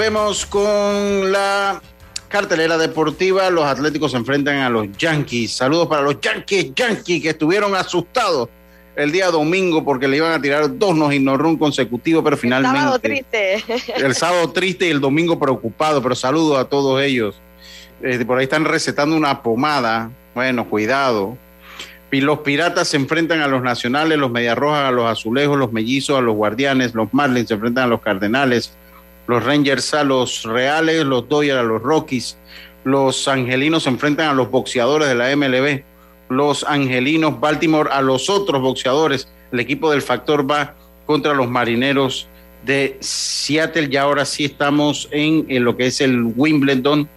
[0.03, 1.81] Volvemos con la
[2.27, 3.49] cartelera deportiva.
[3.49, 5.53] Los Atléticos se enfrentan a los Yankees.
[5.53, 8.49] Saludos para los Yankees, Yankees, que estuvieron asustados
[8.97, 12.75] el día domingo porque le iban a tirar dos no no run consecutivos, pero finalmente.
[12.75, 13.63] El sábado triste.
[13.95, 17.39] El sábado triste y el domingo preocupado, pero saludos a todos ellos.
[18.01, 20.11] Eh, por ahí están recetando una pomada.
[20.35, 21.37] Bueno, cuidado.
[22.11, 26.17] Y los piratas se enfrentan a los nacionales, los mediarrojas a los azulejos, los mellizos
[26.17, 28.73] a los guardianes, los marlins se enfrentan a los cardenales,
[29.27, 32.37] los rangers a los reales, los dodgers a los rockies,
[32.83, 35.83] los angelinos se enfrentan a los boxeadores de la MLB,
[36.29, 42.27] los angelinos Baltimore a los otros boxeadores, el equipo del factor va contra los marineros
[42.65, 43.87] de Seattle.
[43.91, 47.07] Y ahora sí estamos en, lo que es el Wimbledon,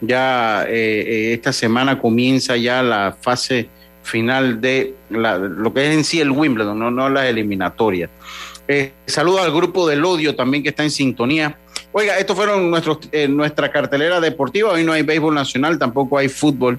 [0.00, 3.68] ya eh, eh, esta semana comienza ya la fase
[4.02, 8.10] final de lo que es en sí el Wimbledon, no, no la eliminatoria.
[8.68, 11.56] Eh, saludo al grupo del odio también que está en sintonía.
[11.92, 14.70] Oiga, estos fueron nuestros, eh, nuestra cartelera deportiva.
[14.70, 16.78] Hoy no hay béisbol nacional, tampoco hay fútbol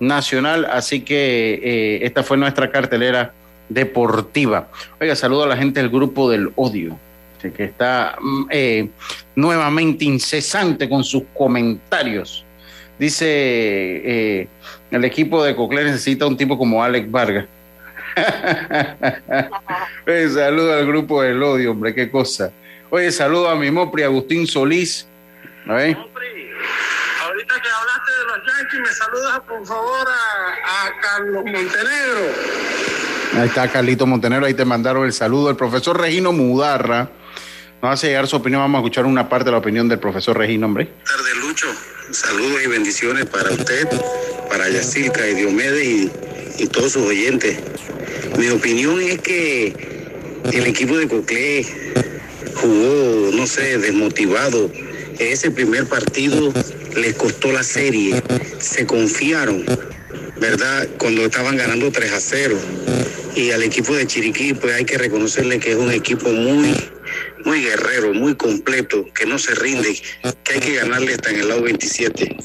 [0.00, 3.32] nacional, así que eh, esta fue nuestra cartelera
[3.68, 4.68] deportiva.
[5.00, 6.98] Oiga, saludo a la gente del grupo del odio,
[7.54, 8.46] que está mm,
[9.34, 12.44] nuevamente incesante con sus comentarios.
[12.98, 14.48] Dice
[14.90, 17.46] el equipo de Cocle necesita un tipo como Alex Vargas.
[20.06, 22.52] Oye, saludo al grupo del odio, hombre, qué cosa.
[22.90, 25.08] Oye, saludo a mi Mopri Agustín Solís.
[25.66, 25.96] A ver.
[25.96, 32.20] ahorita que hablaste de los Yankees, me saludas por favor a, Carlos Montenegro.
[33.36, 35.50] Ahí está Carlito Montenegro, ahí te mandaron el saludo.
[35.50, 37.08] El profesor Regino Mudarra
[37.82, 38.62] nos hace llegar su opinión.
[38.62, 40.84] Vamos a escuchar una parte de la opinión del profesor Regino, hombre.
[40.84, 41.66] Buenas tardes, Lucho.
[42.12, 43.88] Saludos y bendiciones para usted,
[44.48, 46.12] para Yacirca y Diomedes y,
[46.58, 47.58] y todos sus oyentes.
[48.38, 49.72] Mi opinión es que
[50.52, 51.64] el equipo de Coclé
[52.54, 54.70] jugó, no sé, desmotivado.
[55.18, 56.52] Ese primer partido
[56.96, 58.22] les costó la serie.
[58.58, 59.64] Se confiaron,
[60.40, 60.88] ¿verdad?
[60.98, 62.58] Cuando estaban ganando 3 a 0.
[63.36, 66.74] Y al equipo de Chiriquí, pues hay que reconocerle que es un equipo muy,
[67.44, 69.96] muy guerrero, muy completo, que no se rinde,
[70.42, 72.36] que hay que ganarle hasta en el lado 27.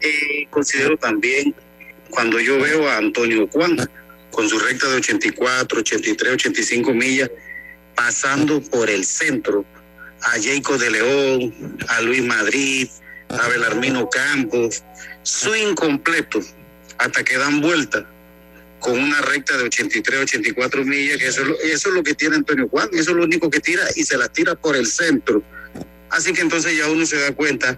[0.00, 1.54] Eh, considero también
[2.10, 3.76] cuando yo veo a Antonio Juan
[4.38, 7.28] con su recta de 84, 83, 85 millas,
[7.96, 9.64] pasando por el centro,
[10.22, 12.88] a Jacob de León, a Luis Madrid,
[13.30, 14.84] a Belarmino Campos,
[15.24, 16.38] su incompleto,
[16.98, 18.08] hasta que dan vuelta
[18.78, 22.88] con una recta de 83, 84 millas, que eso, es lo que tiene Antonio Juan,
[22.92, 25.42] eso es lo único que tira y se la tira por el centro.
[26.10, 27.76] Así que entonces ya uno se da cuenta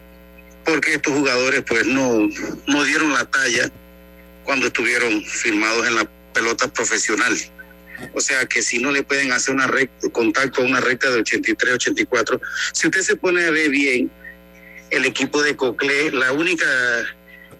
[0.67, 2.29] porque estos jugadores pues no,
[2.67, 3.73] no dieron la talla
[4.45, 7.37] cuando estuvieron firmados en la pelota profesional.
[8.15, 11.21] O sea que si no le pueden hacer una recta, contacto a una recta de
[11.21, 12.41] 83, 84,
[12.73, 14.11] si usted se pone a ver bien,
[14.91, 16.67] el equipo de Cocle, la única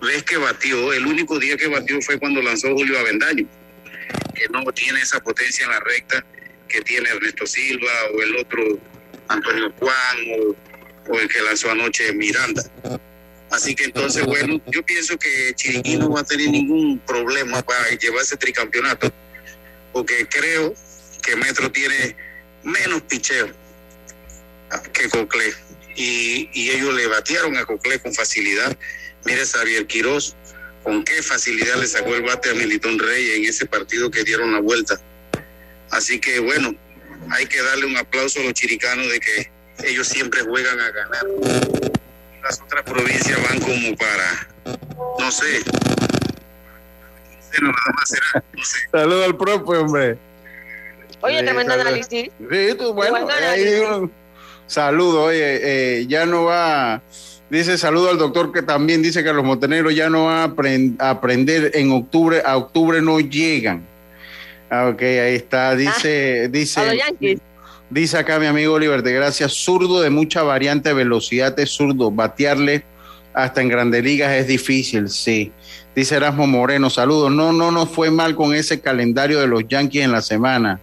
[0.01, 3.47] vez que batió, el único día que batió fue cuando lanzó Julio Avendaño,
[4.35, 6.25] que no tiene esa potencia en la recta
[6.69, 8.79] que tiene Ernesto Silva o el otro
[9.29, 10.17] Antonio Juan
[11.09, 12.63] o el que lanzó anoche Miranda.
[13.51, 17.91] Así que entonces, bueno, yo pienso que Chiriquí no va a tener ningún problema para
[17.91, 19.13] llevarse tricampeonato,
[19.93, 20.73] porque creo
[21.23, 22.17] que Metro tiene
[22.63, 23.49] menos picheo
[24.93, 25.53] que Cocle.
[25.97, 28.77] Y, ellos le batearon a Cocle con facilidad.
[29.25, 30.37] Mire, Xavier Quiroz,
[30.85, 34.53] con qué facilidad le sacó el bate a Militón Rey en ese partido que dieron
[34.53, 35.01] la vuelta.
[35.91, 36.75] Así que bueno,
[37.31, 39.51] hay que darle un aplauso a los chiricanos de que
[39.85, 41.27] ellos siempre juegan a ganar
[42.51, 44.79] las otras provincias van como para,
[45.21, 45.61] no sé,
[47.63, 48.79] nada más será, no sé.
[48.91, 50.19] Saludos al propio, hombre.
[51.21, 52.31] Oye, tremendo análisis.
[52.51, 54.11] Sí, tú, bueno, ahí
[54.67, 57.01] saludo, oye, eh, ya no va,
[57.51, 61.71] dice saludo al doctor que también dice que los monteneros ya no van a, aprender
[61.75, 63.87] en octubre, a octubre no llegan.
[64.71, 66.81] Ah, ok, ahí está, dice, ah, dice.
[66.81, 67.39] A los Yankees.
[67.91, 72.85] Dice acá mi amigo Oliver de Gracia, zurdo de mucha variante, velocidad es zurdo, batearle
[73.35, 75.53] hasta en grandes ligas es difícil, sí.
[75.95, 77.33] Dice Erasmo Moreno, saludos.
[77.33, 80.81] No, no nos fue mal con ese calendario de los Yankees en la semana.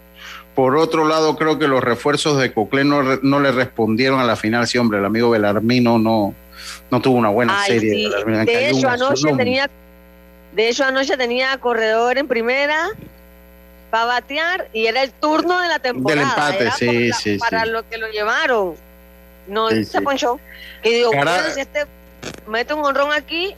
[0.54, 4.68] Por otro lado, creo que los refuerzos de Coclé no, le respondieron a la final.
[4.68, 6.34] Sí, hombre, el amigo Belarmino no,
[6.90, 8.10] no tuvo una buena serie.
[8.46, 9.70] De, hecho, anoche tenía,
[10.54, 12.90] de hecho, anoche tenía corredor en primera,
[13.90, 16.22] para batear y era el turno de la temporada.
[16.22, 17.38] Del empate, sí, sí.
[17.38, 18.76] Para lo que lo llevaron.
[19.48, 20.40] No se ponchó.
[20.84, 21.12] Y digo,
[21.54, 21.86] si este
[22.48, 23.56] mete un honrón aquí,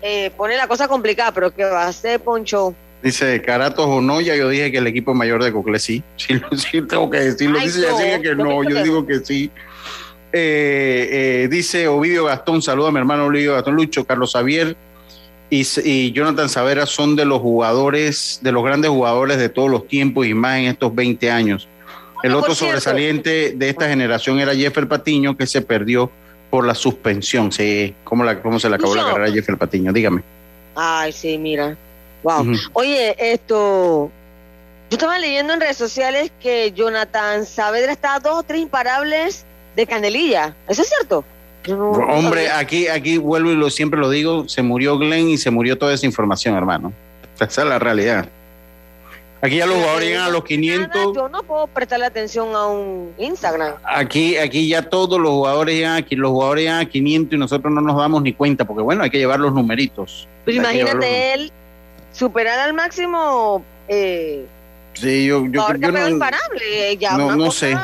[0.00, 2.74] eh, pone la cosa complicada, pero que va a ser poncho.
[3.02, 6.02] Dice Caratos o no, ya yo dije que el equipo mayor de Cocle sí.
[6.16, 7.58] Sí, sí tengo que decirlo.
[7.58, 9.50] Dice que no, yo digo que sí.
[10.32, 11.08] Eh,
[11.44, 14.74] eh, dice Ovidio Gastón, saluda a mi hermano Ovidio Gastón Lucho, Carlos Javier
[15.52, 19.86] y, y, Jonathan Savera son de los jugadores, de los grandes jugadores de todos los
[19.86, 21.68] tiempos y más en estos 20 años.
[22.22, 26.10] El otro sobresaliente de esta generación era Jeffer Patiño, que se perdió
[26.48, 27.52] por la suspensión.
[27.52, 29.92] Sí, ¿cómo, la, cómo se le acabó la carrera a Jeffer Patiño?
[29.92, 30.22] Dígame.
[30.74, 31.76] Ay, sí, mira.
[32.22, 32.46] Wow.
[32.72, 34.10] Oye, esto.
[34.88, 39.44] Yo estaba leyendo en redes sociales que Jonathan Saavedra está a dos o tres imparables
[39.76, 40.56] de Canelilla.
[40.66, 41.26] ¿Eso es cierto?
[41.68, 45.78] Hombre, aquí, aquí vuelvo y lo, siempre lo digo, se murió Glenn y se murió
[45.78, 46.92] toda esa información, hermano.
[47.38, 48.28] Esa es la realidad.
[49.40, 51.16] Aquí ya los jugadores llegan a los 500.
[51.16, 53.74] Yo no puedo prestarle atención a un Instagram.
[53.82, 57.72] Aquí, aquí ya todos los jugadores llegan aquí, los jugadores llegan a 500 y nosotros
[57.72, 60.28] no nos damos ni cuenta, porque bueno, hay que llevar los numeritos.
[60.44, 61.52] Pero imagínate él
[62.12, 63.64] superar al máximo.
[63.88, 64.46] Eh,
[64.94, 67.76] sí, yo, yo, yo no, imparable, ya no, no sé.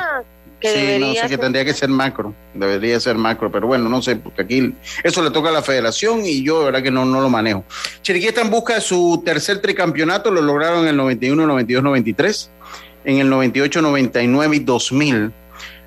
[0.61, 4.02] Que sí, no sé, que tendría que ser macro, debería ser macro, pero bueno, no
[4.02, 7.04] sé, porque aquí eso le toca a la federación y yo, de verdad que no,
[7.04, 7.64] no lo manejo.
[8.02, 12.50] Chiriquí está en busca de su tercer tricampeonato, lo lograron en el 91, 92, 93,
[13.04, 15.32] en el 98, 99 y 2000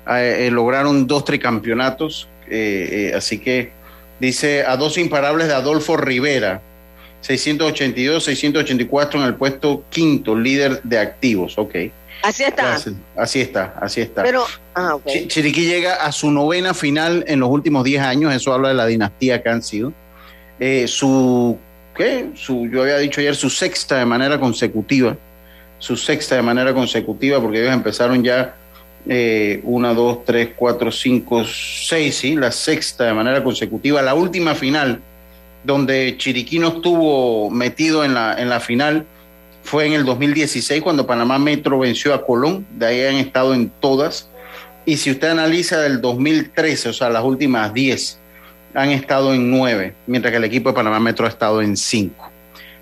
[0.08, 3.70] eh, eh, lograron dos tricampeonatos, eh, así que
[4.18, 6.60] dice a dos imparables de Adolfo Rivera,
[7.20, 11.74] 682, 684 en el puesto quinto, líder de activos, ok.
[12.22, 12.74] Así está.
[13.16, 14.22] Así está, así está.
[14.22, 14.44] Pero,
[14.74, 15.26] ah, okay.
[15.26, 18.86] Chiriquí llega a su novena final en los últimos 10 años, eso habla de la
[18.86, 19.92] dinastía que han sido.
[20.60, 21.58] Eh, su,
[21.96, 22.30] ¿qué?
[22.34, 25.16] Su, yo había dicho ayer, su sexta de manera consecutiva,
[25.78, 28.54] su sexta de manera consecutiva, porque ellos empezaron ya
[29.08, 34.00] eh, una, dos, tres, cuatro, cinco, seis, sí, la sexta de manera consecutiva.
[34.00, 35.00] La última final,
[35.64, 39.04] donde Chiriquí no estuvo metido en la, en la final,
[39.62, 43.70] fue en el 2016 cuando Panamá Metro venció a Colón, de ahí han estado en
[43.70, 44.28] todas.
[44.84, 48.18] Y si usted analiza del 2013, o sea, las últimas 10,
[48.74, 52.30] han estado en 9, mientras que el equipo de Panamá Metro ha estado en 5.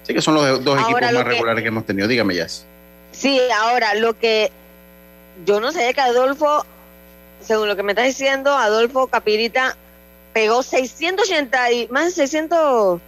[0.03, 2.09] Así que son los dos ahora, equipos más que, regulares que hemos tenido.
[2.09, 2.64] Dígame, Jazz.
[3.12, 4.51] Sí, ahora lo que
[5.45, 6.64] yo no sé que Adolfo,
[7.41, 9.76] según lo que me está diciendo, Adolfo Capirita
[10.33, 13.01] pegó 680 y más de 600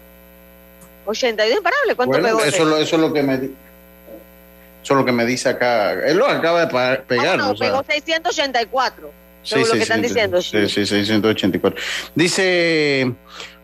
[1.05, 2.45] 82 imparables, ¿cuánto bueno, pegó?
[2.45, 3.51] Eso, eso, es lo que me
[4.83, 5.93] eso es lo que me dice acá.
[5.93, 7.39] Él lo acaba de pegar.
[7.39, 7.69] No, no, o sea.
[7.69, 9.11] pegó 684.
[9.43, 10.41] Según lo que están diciendo.
[10.41, 11.81] Sí, sí, 684.
[12.15, 13.13] Dice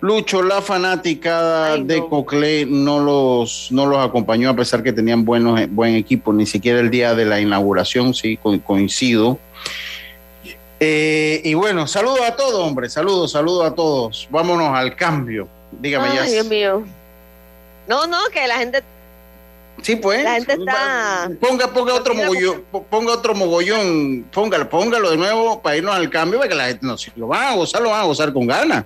[0.01, 1.87] Lucho, la fanática Ay, no.
[1.87, 6.47] de Coclé no los, no los acompañó a pesar que tenían buenos, buen equipo, ni
[6.47, 9.39] siquiera el día de la inauguración, sí, co coincido.
[10.81, 14.29] Eh, y bueno, saludos a todos, hombre, saludos, saludos a todos.
[14.31, 15.49] Vámonos al cambio.
[15.73, 16.23] Dígame Ay, ya.
[16.25, 16.85] Dios mío.
[17.89, 18.83] No, no, que la gente.
[19.83, 20.25] Sí, pues.
[20.25, 21.31] La gente está.
[21.41, 26.39] Ponga, ponga otro mogollón, ponga otro mogollón, póngalo, póngalo de nuevo para irnos al cambio,
[26.39, 28.47] para que la gente no, si lo van a gozar, lo van a gozar con
[28.47, 28.85] ganas.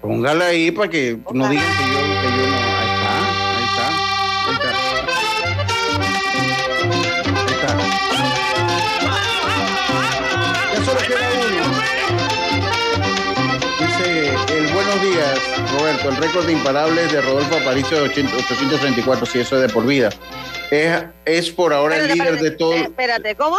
[0.00, 2.13] Póngala ahí para que no digan que yo,
[15.78, 19.86] Roberto, el récord de imparables de Rodolfo Aparicio de 834, si eso es de por
[19.86, 20.10] vida.
[20.70, 22.74] Es, es por ahora espérate, el líder espérate, de todo.
[22.74, 23.56] Espérate, ¿cómo?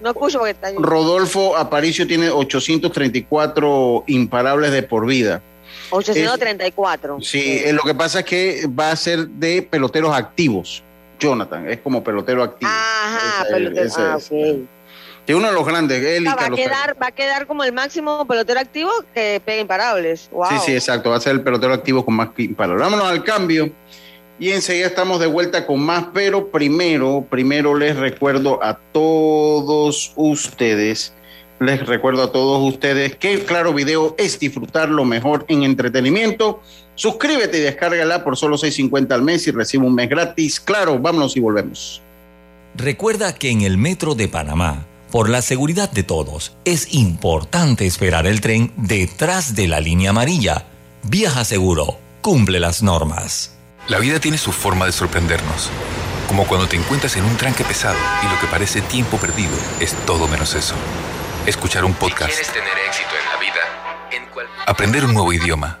[0.00, 0.70] No escucho porque está.
[0.76, 5.42] Rodolfo Aparicio tiene 834 imparables de por vida.
[5.90, 7.18] 834.
[7.18, 10.82] Es, sí, eh, lo que pasa es que va a ser de peloteros activos.
[11.18, 12.70] Jonathan, es como pelotero activo.
[12.72, 13.86] Ajá, esa, pelotero.
[13.86, 14.66] Esa, ah, okay.
[15.30, 17.72] De uno de los grandes, él sea, va, a quedar, va a quedar como el
[17.72, 20.28] máximo pelotero activo que pega imparables.
[20.32, 20.48] Wow.
[20.48, 21.10] Sí, sí, exacto.
[21.10, 22.82] Va a ser el pelotero activo con más imparables.
[22.82, 23.70] Vámonos al cambio.
[24.40, 31.14] Y enseguida estamos de vuelta con más, pero primero, primero les recuerdo a todos ustedes,
[31.60, 36.60] les recuerdo a todos ustedes que Claro Video es disfrutar lo mejor en entretenimiento.
[36.96, 40.58] Suscríbete y descárgala por solo 6.50 al mes y recibe un mes gratis.
[40.58, 42.02] Claro, vámonos y volvemos.
[42.74, 48.26] Recuerda que en el Metro de Panamá, por la seguridad de todos, es importante esperar
[48.26, 50.66] el tren detrás de la línea amarilla.
[51.02, 53.56] Viaja seguro, cumple las normas.
[53.88, 55.68] La vida tiene su forma de sorprendernos,
[56.28, 59.94] como cuando te encuentras en un tranque pesado y lo que parece tiempo perdido es
[60.06, 60.74] todo menos eso.
[61.46, 62.30] Escuchar un podcast.
[62.30, 64.46] Si quieres tener éxito en la vida, en cual...
[64.66, 65.80] Aprender un nuevo idioma.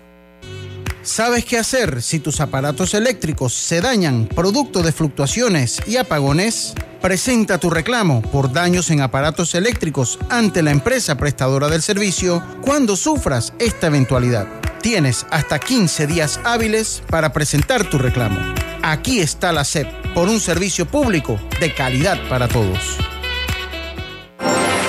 [1.03, 6.75] ¿Sabes qué hacer si tus aparatos eléctricos se dañan producto de fluctuaciones y apagones?
[7.01, 12.95] Presenta tu reclamo por daños en aparatos eléctricos ante la empresa prestadora del servicio cuando
[12.95, 14.47] sufras esta eventualidad.
[14.81, 18.39] Tienes hasta 15 días hábiles para presentar tu reclamo.
[18.83, 22.97] Aquí está la SEP por un servicio público de calidad para todos.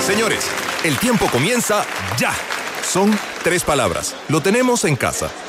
[0.05, 0.45] Señores,
[0.83, 1.83] el tiempo comienza
[2.19, 2.33] ya.
[2.83, 4.13] Son tres palabras.
[4.29, 5.31] Lo tenemos en casa.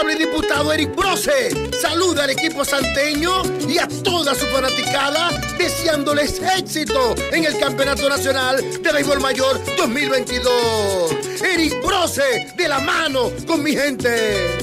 [0.00, 7.14] Honorable diputado Eric Brose saluda al equipo santeño y a toda su fanaticada deseándoles éxito
[7.32, 11.12] en el Campeonato Nacional de Béisbol Mayor 2022.
[11.42, 14.58] Eric Brose de la mano con mi gente.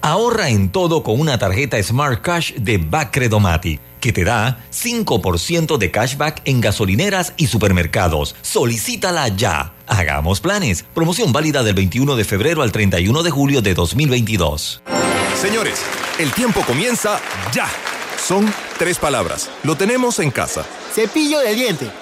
[0.00, 5.90] Ahorra en todo con una tarjeta Smart Cash de Bacredomatic, que te da 5% de
[5.90, 8.34] cashback en gasolineras y supermercados.
[8.42, 9.72] Solicítala ya.
[9.86, 10.84] Hagamos planes.
[10.92, 14.82] Promoción válida del 21 de febrero al 31 de julio de 2022.
[15.40, 15.80] Señores,
[16.18, 17.20] el tiempo comienza
[17.54, 17.68] ya.
[18.18, 19.50] Son tres palabras.
[19.62, 20.66] Lo tenemos en casa.
[20.92, 22.01] Cepillo de diente.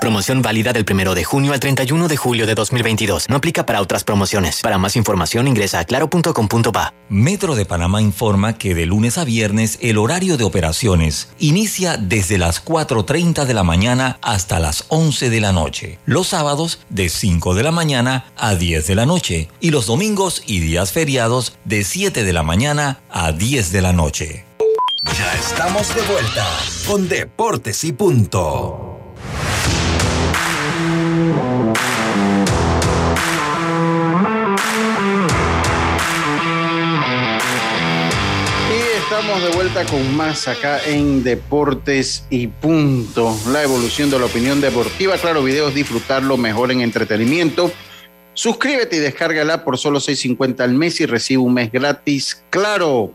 [0.00, 3.28] Promoción válida del 1 de junio al 31 de julio de 2022.
[3.28, 4.62] No aplica para otras promociones.
[4.62, 6.94] Para más información ingresa a claro.com.pa.
[7.10, 12.38] Metro de Panamá informa que de lunes a viernes el horario de operaciones inicia desde
[12.38, 15.98] las 4.30 de la mañana hasta las 11 de la noche.
[16.06, 19.48] Los sábados de 5 de la mañana a 10 de la noche.
[19.60, 23.92] Y los domingos y días feriados de 7 de la mañana a 10 de la
[23.92, 24.46] noche.
[25.02, 26.46] Ya estamos de vuelta
[26.86, 28.89] con Deportes y Punto.
[39.20, 43.36] Estamos de vuelta con más acá en Deportes y Punto.
[43.52, 45.18] La evolución de la opinión deportiva.
[45.18, 47.70] Claro, videos, disfrutarlo mejor en entretenimiento.
[48.32, 52.42] Suscríbete y descárgala por solo 6.50 al mes y recibe un mes gratis.
[52.48, 53.12] Claro.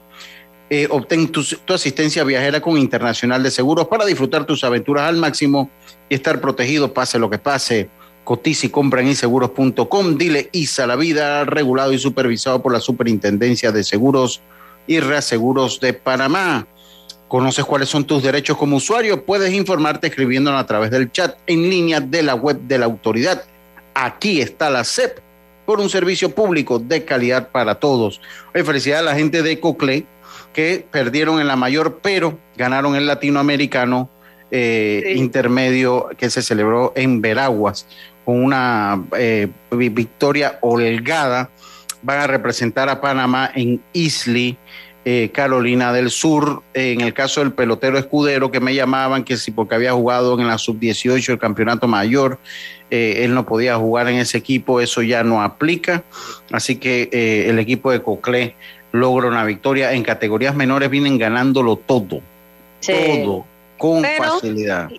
[0.70, 1.44] Eh, obtén tu,
[1.74, 5.72] asistencia viajera con Internacional de Seguros para disfrutar tus aventuras al máximo
[6.08, 7.90] y estar protegido pase lo que pase.
[8.24, 10.18] Cotiza y compra en inseguros.com.
[10.20, 14.44] Dile ISA la vida, regulado y supervisado por la Superintendencia de Seguros
[14.88, 16.68] y Reaseguros de Panamá.
[17.28, 19.26] ¿Conoces cuáles son tus derechos como usuario?
[19.26, 23.44] Puedes informarte escribiéndonos a través del chat en línea de la web de la autoridad.
[23.94, 25.20] Aquí está la CEP
[25.66, 28.22] por un servicio público de calidad para todos.
[28.54, 30.06] Hoy felicidad a la gente de Cocle
[30.54, 34.10] que perdieron en la mayor, pero ganaron el latinoamericano
[34.52, 35.20] eh, sí.
[35.20, 37.88] intermedio que se celebró en Veraguas
[38.24, 41.50] con una eh, victoria holgada.
[42.06, 44.56] Van a representar a Panamá en Islay,
[45.04, 46.64] eh, Carolina del Sur.
[46.74, 50.48] en el caso del pelotero escudero que me llamaban que si porque había jugado en
[50.48, 52.40] la sub-18 el campeonato mayor,
[52.90, 56.04] él no podía jugar en ese equipo, eso ya no aplica.
[56.52, 57.10] Así que
[57.50, 58.56] el equipo de Coclé
[58.96, 59.92] logra una victoria.
[59.94, 62.22] En categorías menores vienen ganándolo todo.
[62.80, 62.94] Sí.
[63.24, 63.46] Todo.
[63.78, 64.90] Con Pero, facilidad.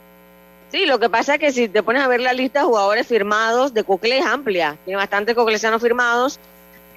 [0.70, 3.06] Sí, lo que pasa es que si te pones a ver la lista de jugadores
[3.06, 4.76] firmados de Cocle es amplia.
[4.84, 6.38] Tiene bastantes coclesianos firmados,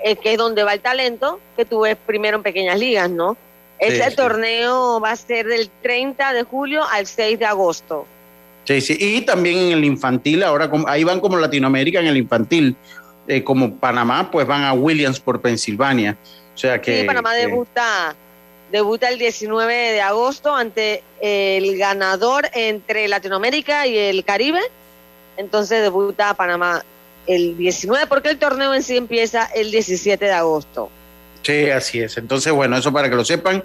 [0.04, 3.38] eh, que es donde va el talento que tú ves primero en pequeñas ligas, ¿no?
[3.80, 8.06] Sí, torneo va a ser del 30 de julio al 6 de agosto.
[8.66, 8.98] Sí, sí.
[9.00, 12.76] Y también en el infantil, ahora ahí van como Latinoamérica en el infantil.
[13.28, 16.18] Eh, como Panamá, pues van a Williams por Pensilvania.
[16.54, 17.02] O sea que.
[17.02, 18.16] Sí, Panamá que, debuta,
[18.72, 24.62] debuta el 19 de agosto ante el ganador entre Latinoamérica y el Caribe.
[25.38, 26.84] Entonces debuta Panamá
[27.30, 30.90] el 19, porque el torneo en sí empieza el 17 de agosto.
[31.44, 32.18] Sí, así es.
[32.18, 33.64] Entonces, bueno, eso para que lo sepan.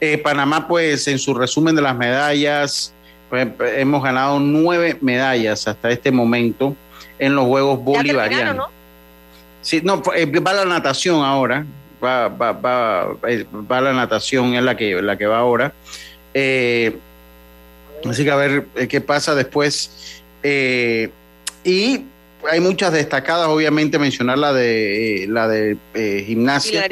[0.00, 2.92] Eh, Panamá, pues, en su resumen de las medallas,
[3.30, 6.76] pues, hemos ganado nueve medallas hasta este momento
[7.18, 8.56] en los Juegos Bolivarianos.
[8.56, 8.68] ¿no?
[9.62, 11.64] Sí, no, eh, va la natación ahora.
[12.04, 15.72] Va, va, va, eh, va, la natación, es la que, la que va ahora.
[16.34, 16.98] Eh,
[18.08, 20.22] así que a ver qué pasa después.
[21.64, 22.04] y
[22.50, 25.76] hay muchas destacadas, obviamente, mencionar la de la de
[26.26, 26.88] gimnasia.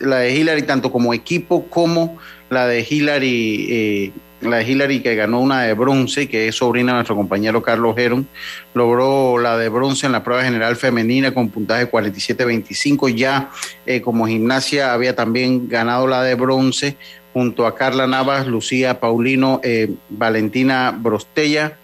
[0.00, 2.18] La de Hillary tanto como equipo como
[2.50, 6.92] la de Hillary, eh, la de Hillary que ganó una de bronce, que es sobrina
[6.92, 8.28] de nuestro compañero Carlos Heron,
[8.74, 13.14] logró la de bronce en la prueba general femenina con puntaje 47-25.
[13.14, 13.50] Ya
[13.86, 16.96] eh, como gimnasia había también ganado la de bronce
[17.32, 21.76] junto a Carla Navas, Lucía Paulino, eh, Valentina Brostella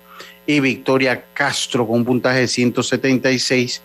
[0.47, 3.83] y Victoria Castro con un puntaje de 176.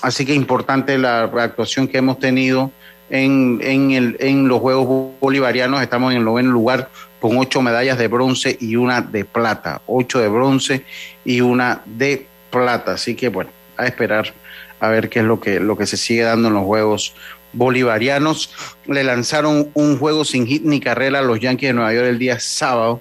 [0.00, 2.70] Así que importante la actuación que hemos tenido
[3.10, 5.82] en, el, en los Juegos Bolivarianos.
[5.82, 6.90] Estamos en el noveno lugar
[7.20, 9.82] con ocho medallas de bronce y una de plata.
[9.86, 10.84] Ocho de bronce
[11.24, 12.92] y una de plata.
[12.92, 14.32] Así que bueno, a esperar
[14.80, 17.14] a ver qué es lo que, lo que se sigue dando en los Juegos
[17.52, 18.52] Bolivarianos.
[18.86, 22.18] Le lanzaron un juego sin hit ni carrera a los Yankees de Nueva York el
[22.18, 23.00] día sábado.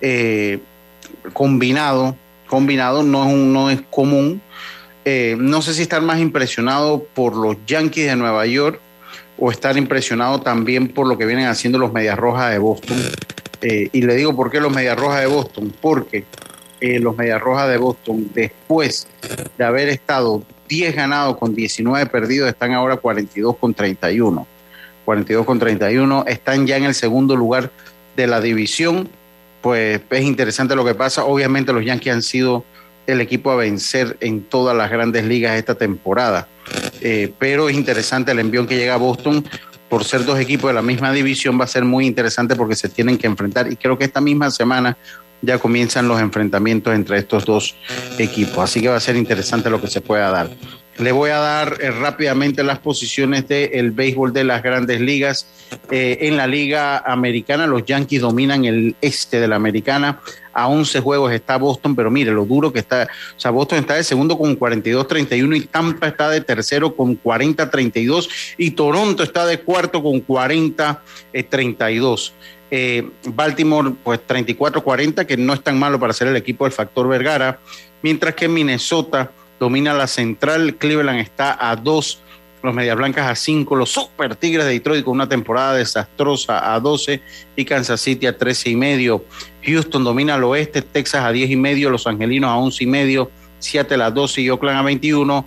[0.00, 0.60] Eh,
[1.32, 2.16] combinado,
[2.46, 4.42] combinado, no es, un, no es común
[5.04, 8.78] eh, no sé si estar más impresionado por los Yankees de Nueva York
[9.38, 12.98] o estar impresionado también por lo que vienen haciendo los Medias Rojas de Boston.
[13.62, 16.24] Eh, y le digo por qué los Medias Rojas de Boston, porque
[16.80, 19.06] eh, los Medias Rojas de Boston, después
[19.56, 24.46] de haber estado 10 ganados con 19 perdidos, están ahora 42 con 31.
[25.06, 27.70] 42 con 31, están ya en el segundo lugar
[28.16, 29.08] de la división.
[29.60, 31.24] Pues es interesante lo que pasa.
[31.24, 32.64] Obviamente los Yankees han sido
[33.06, 36.48] el equipo a vencer en todas las grandes ligas esta temporada.
[37.00, 39.44] Eh, pero es interesante el envión que llega a Boston.
[39.88, 42.88] Por ser dos equipos de la misma división va a ser muy interesante porque se
[42.88, 44.96] tienen que enfrentar y creo que esta misma semana
[45.42, 47.74] ya comienzan los enfrentamientos entre estos dos
[48.18, 48.58] equipos.
[48.58, 50.50] Así que va a ser interesante lo que se pueda dar.
[51.00, 55.46] Le voy a dar eh, rápidamente las posiciones del béisbol de las grandes ligas.
[55.90, 60.20] Eh, en la liga americana, los Yankees dominan el este de la americana.
[60.52, 63.08] A 11 juegos está Boston, pero mire lo duro que está.
[63.34, 68.28] O sea, Boston está de segundo con 42-31 y Tampa está de tercero con 40-32
[68.58, 72.32] y Toronto está de cuarto con 40-32.
[72.70, 77.08] Eh, Baltimore, pues 34-40, que no es tan malo para ser el equipo del factor
[77.08, 77.58] Vergara,
[78.02, 79.30] mientras que Minnesota
[79.60, 82.20] domina la central, Cleveland está a dos,
[82.62, 86.80] los Medias Blancas a cinco, los Super Tigres de Detroit con una temporada desastrosa a
[86.80, 87.22] 12
[87.56, 89.24] y Kansas City a 13 y medio.
[89.62, 93.30] Houston domina al oeste, Texas a 10 y medio, Los Angelinos a 11 y medio,
[93.58, 95.46] Seattle a 12 y Oakland a 21.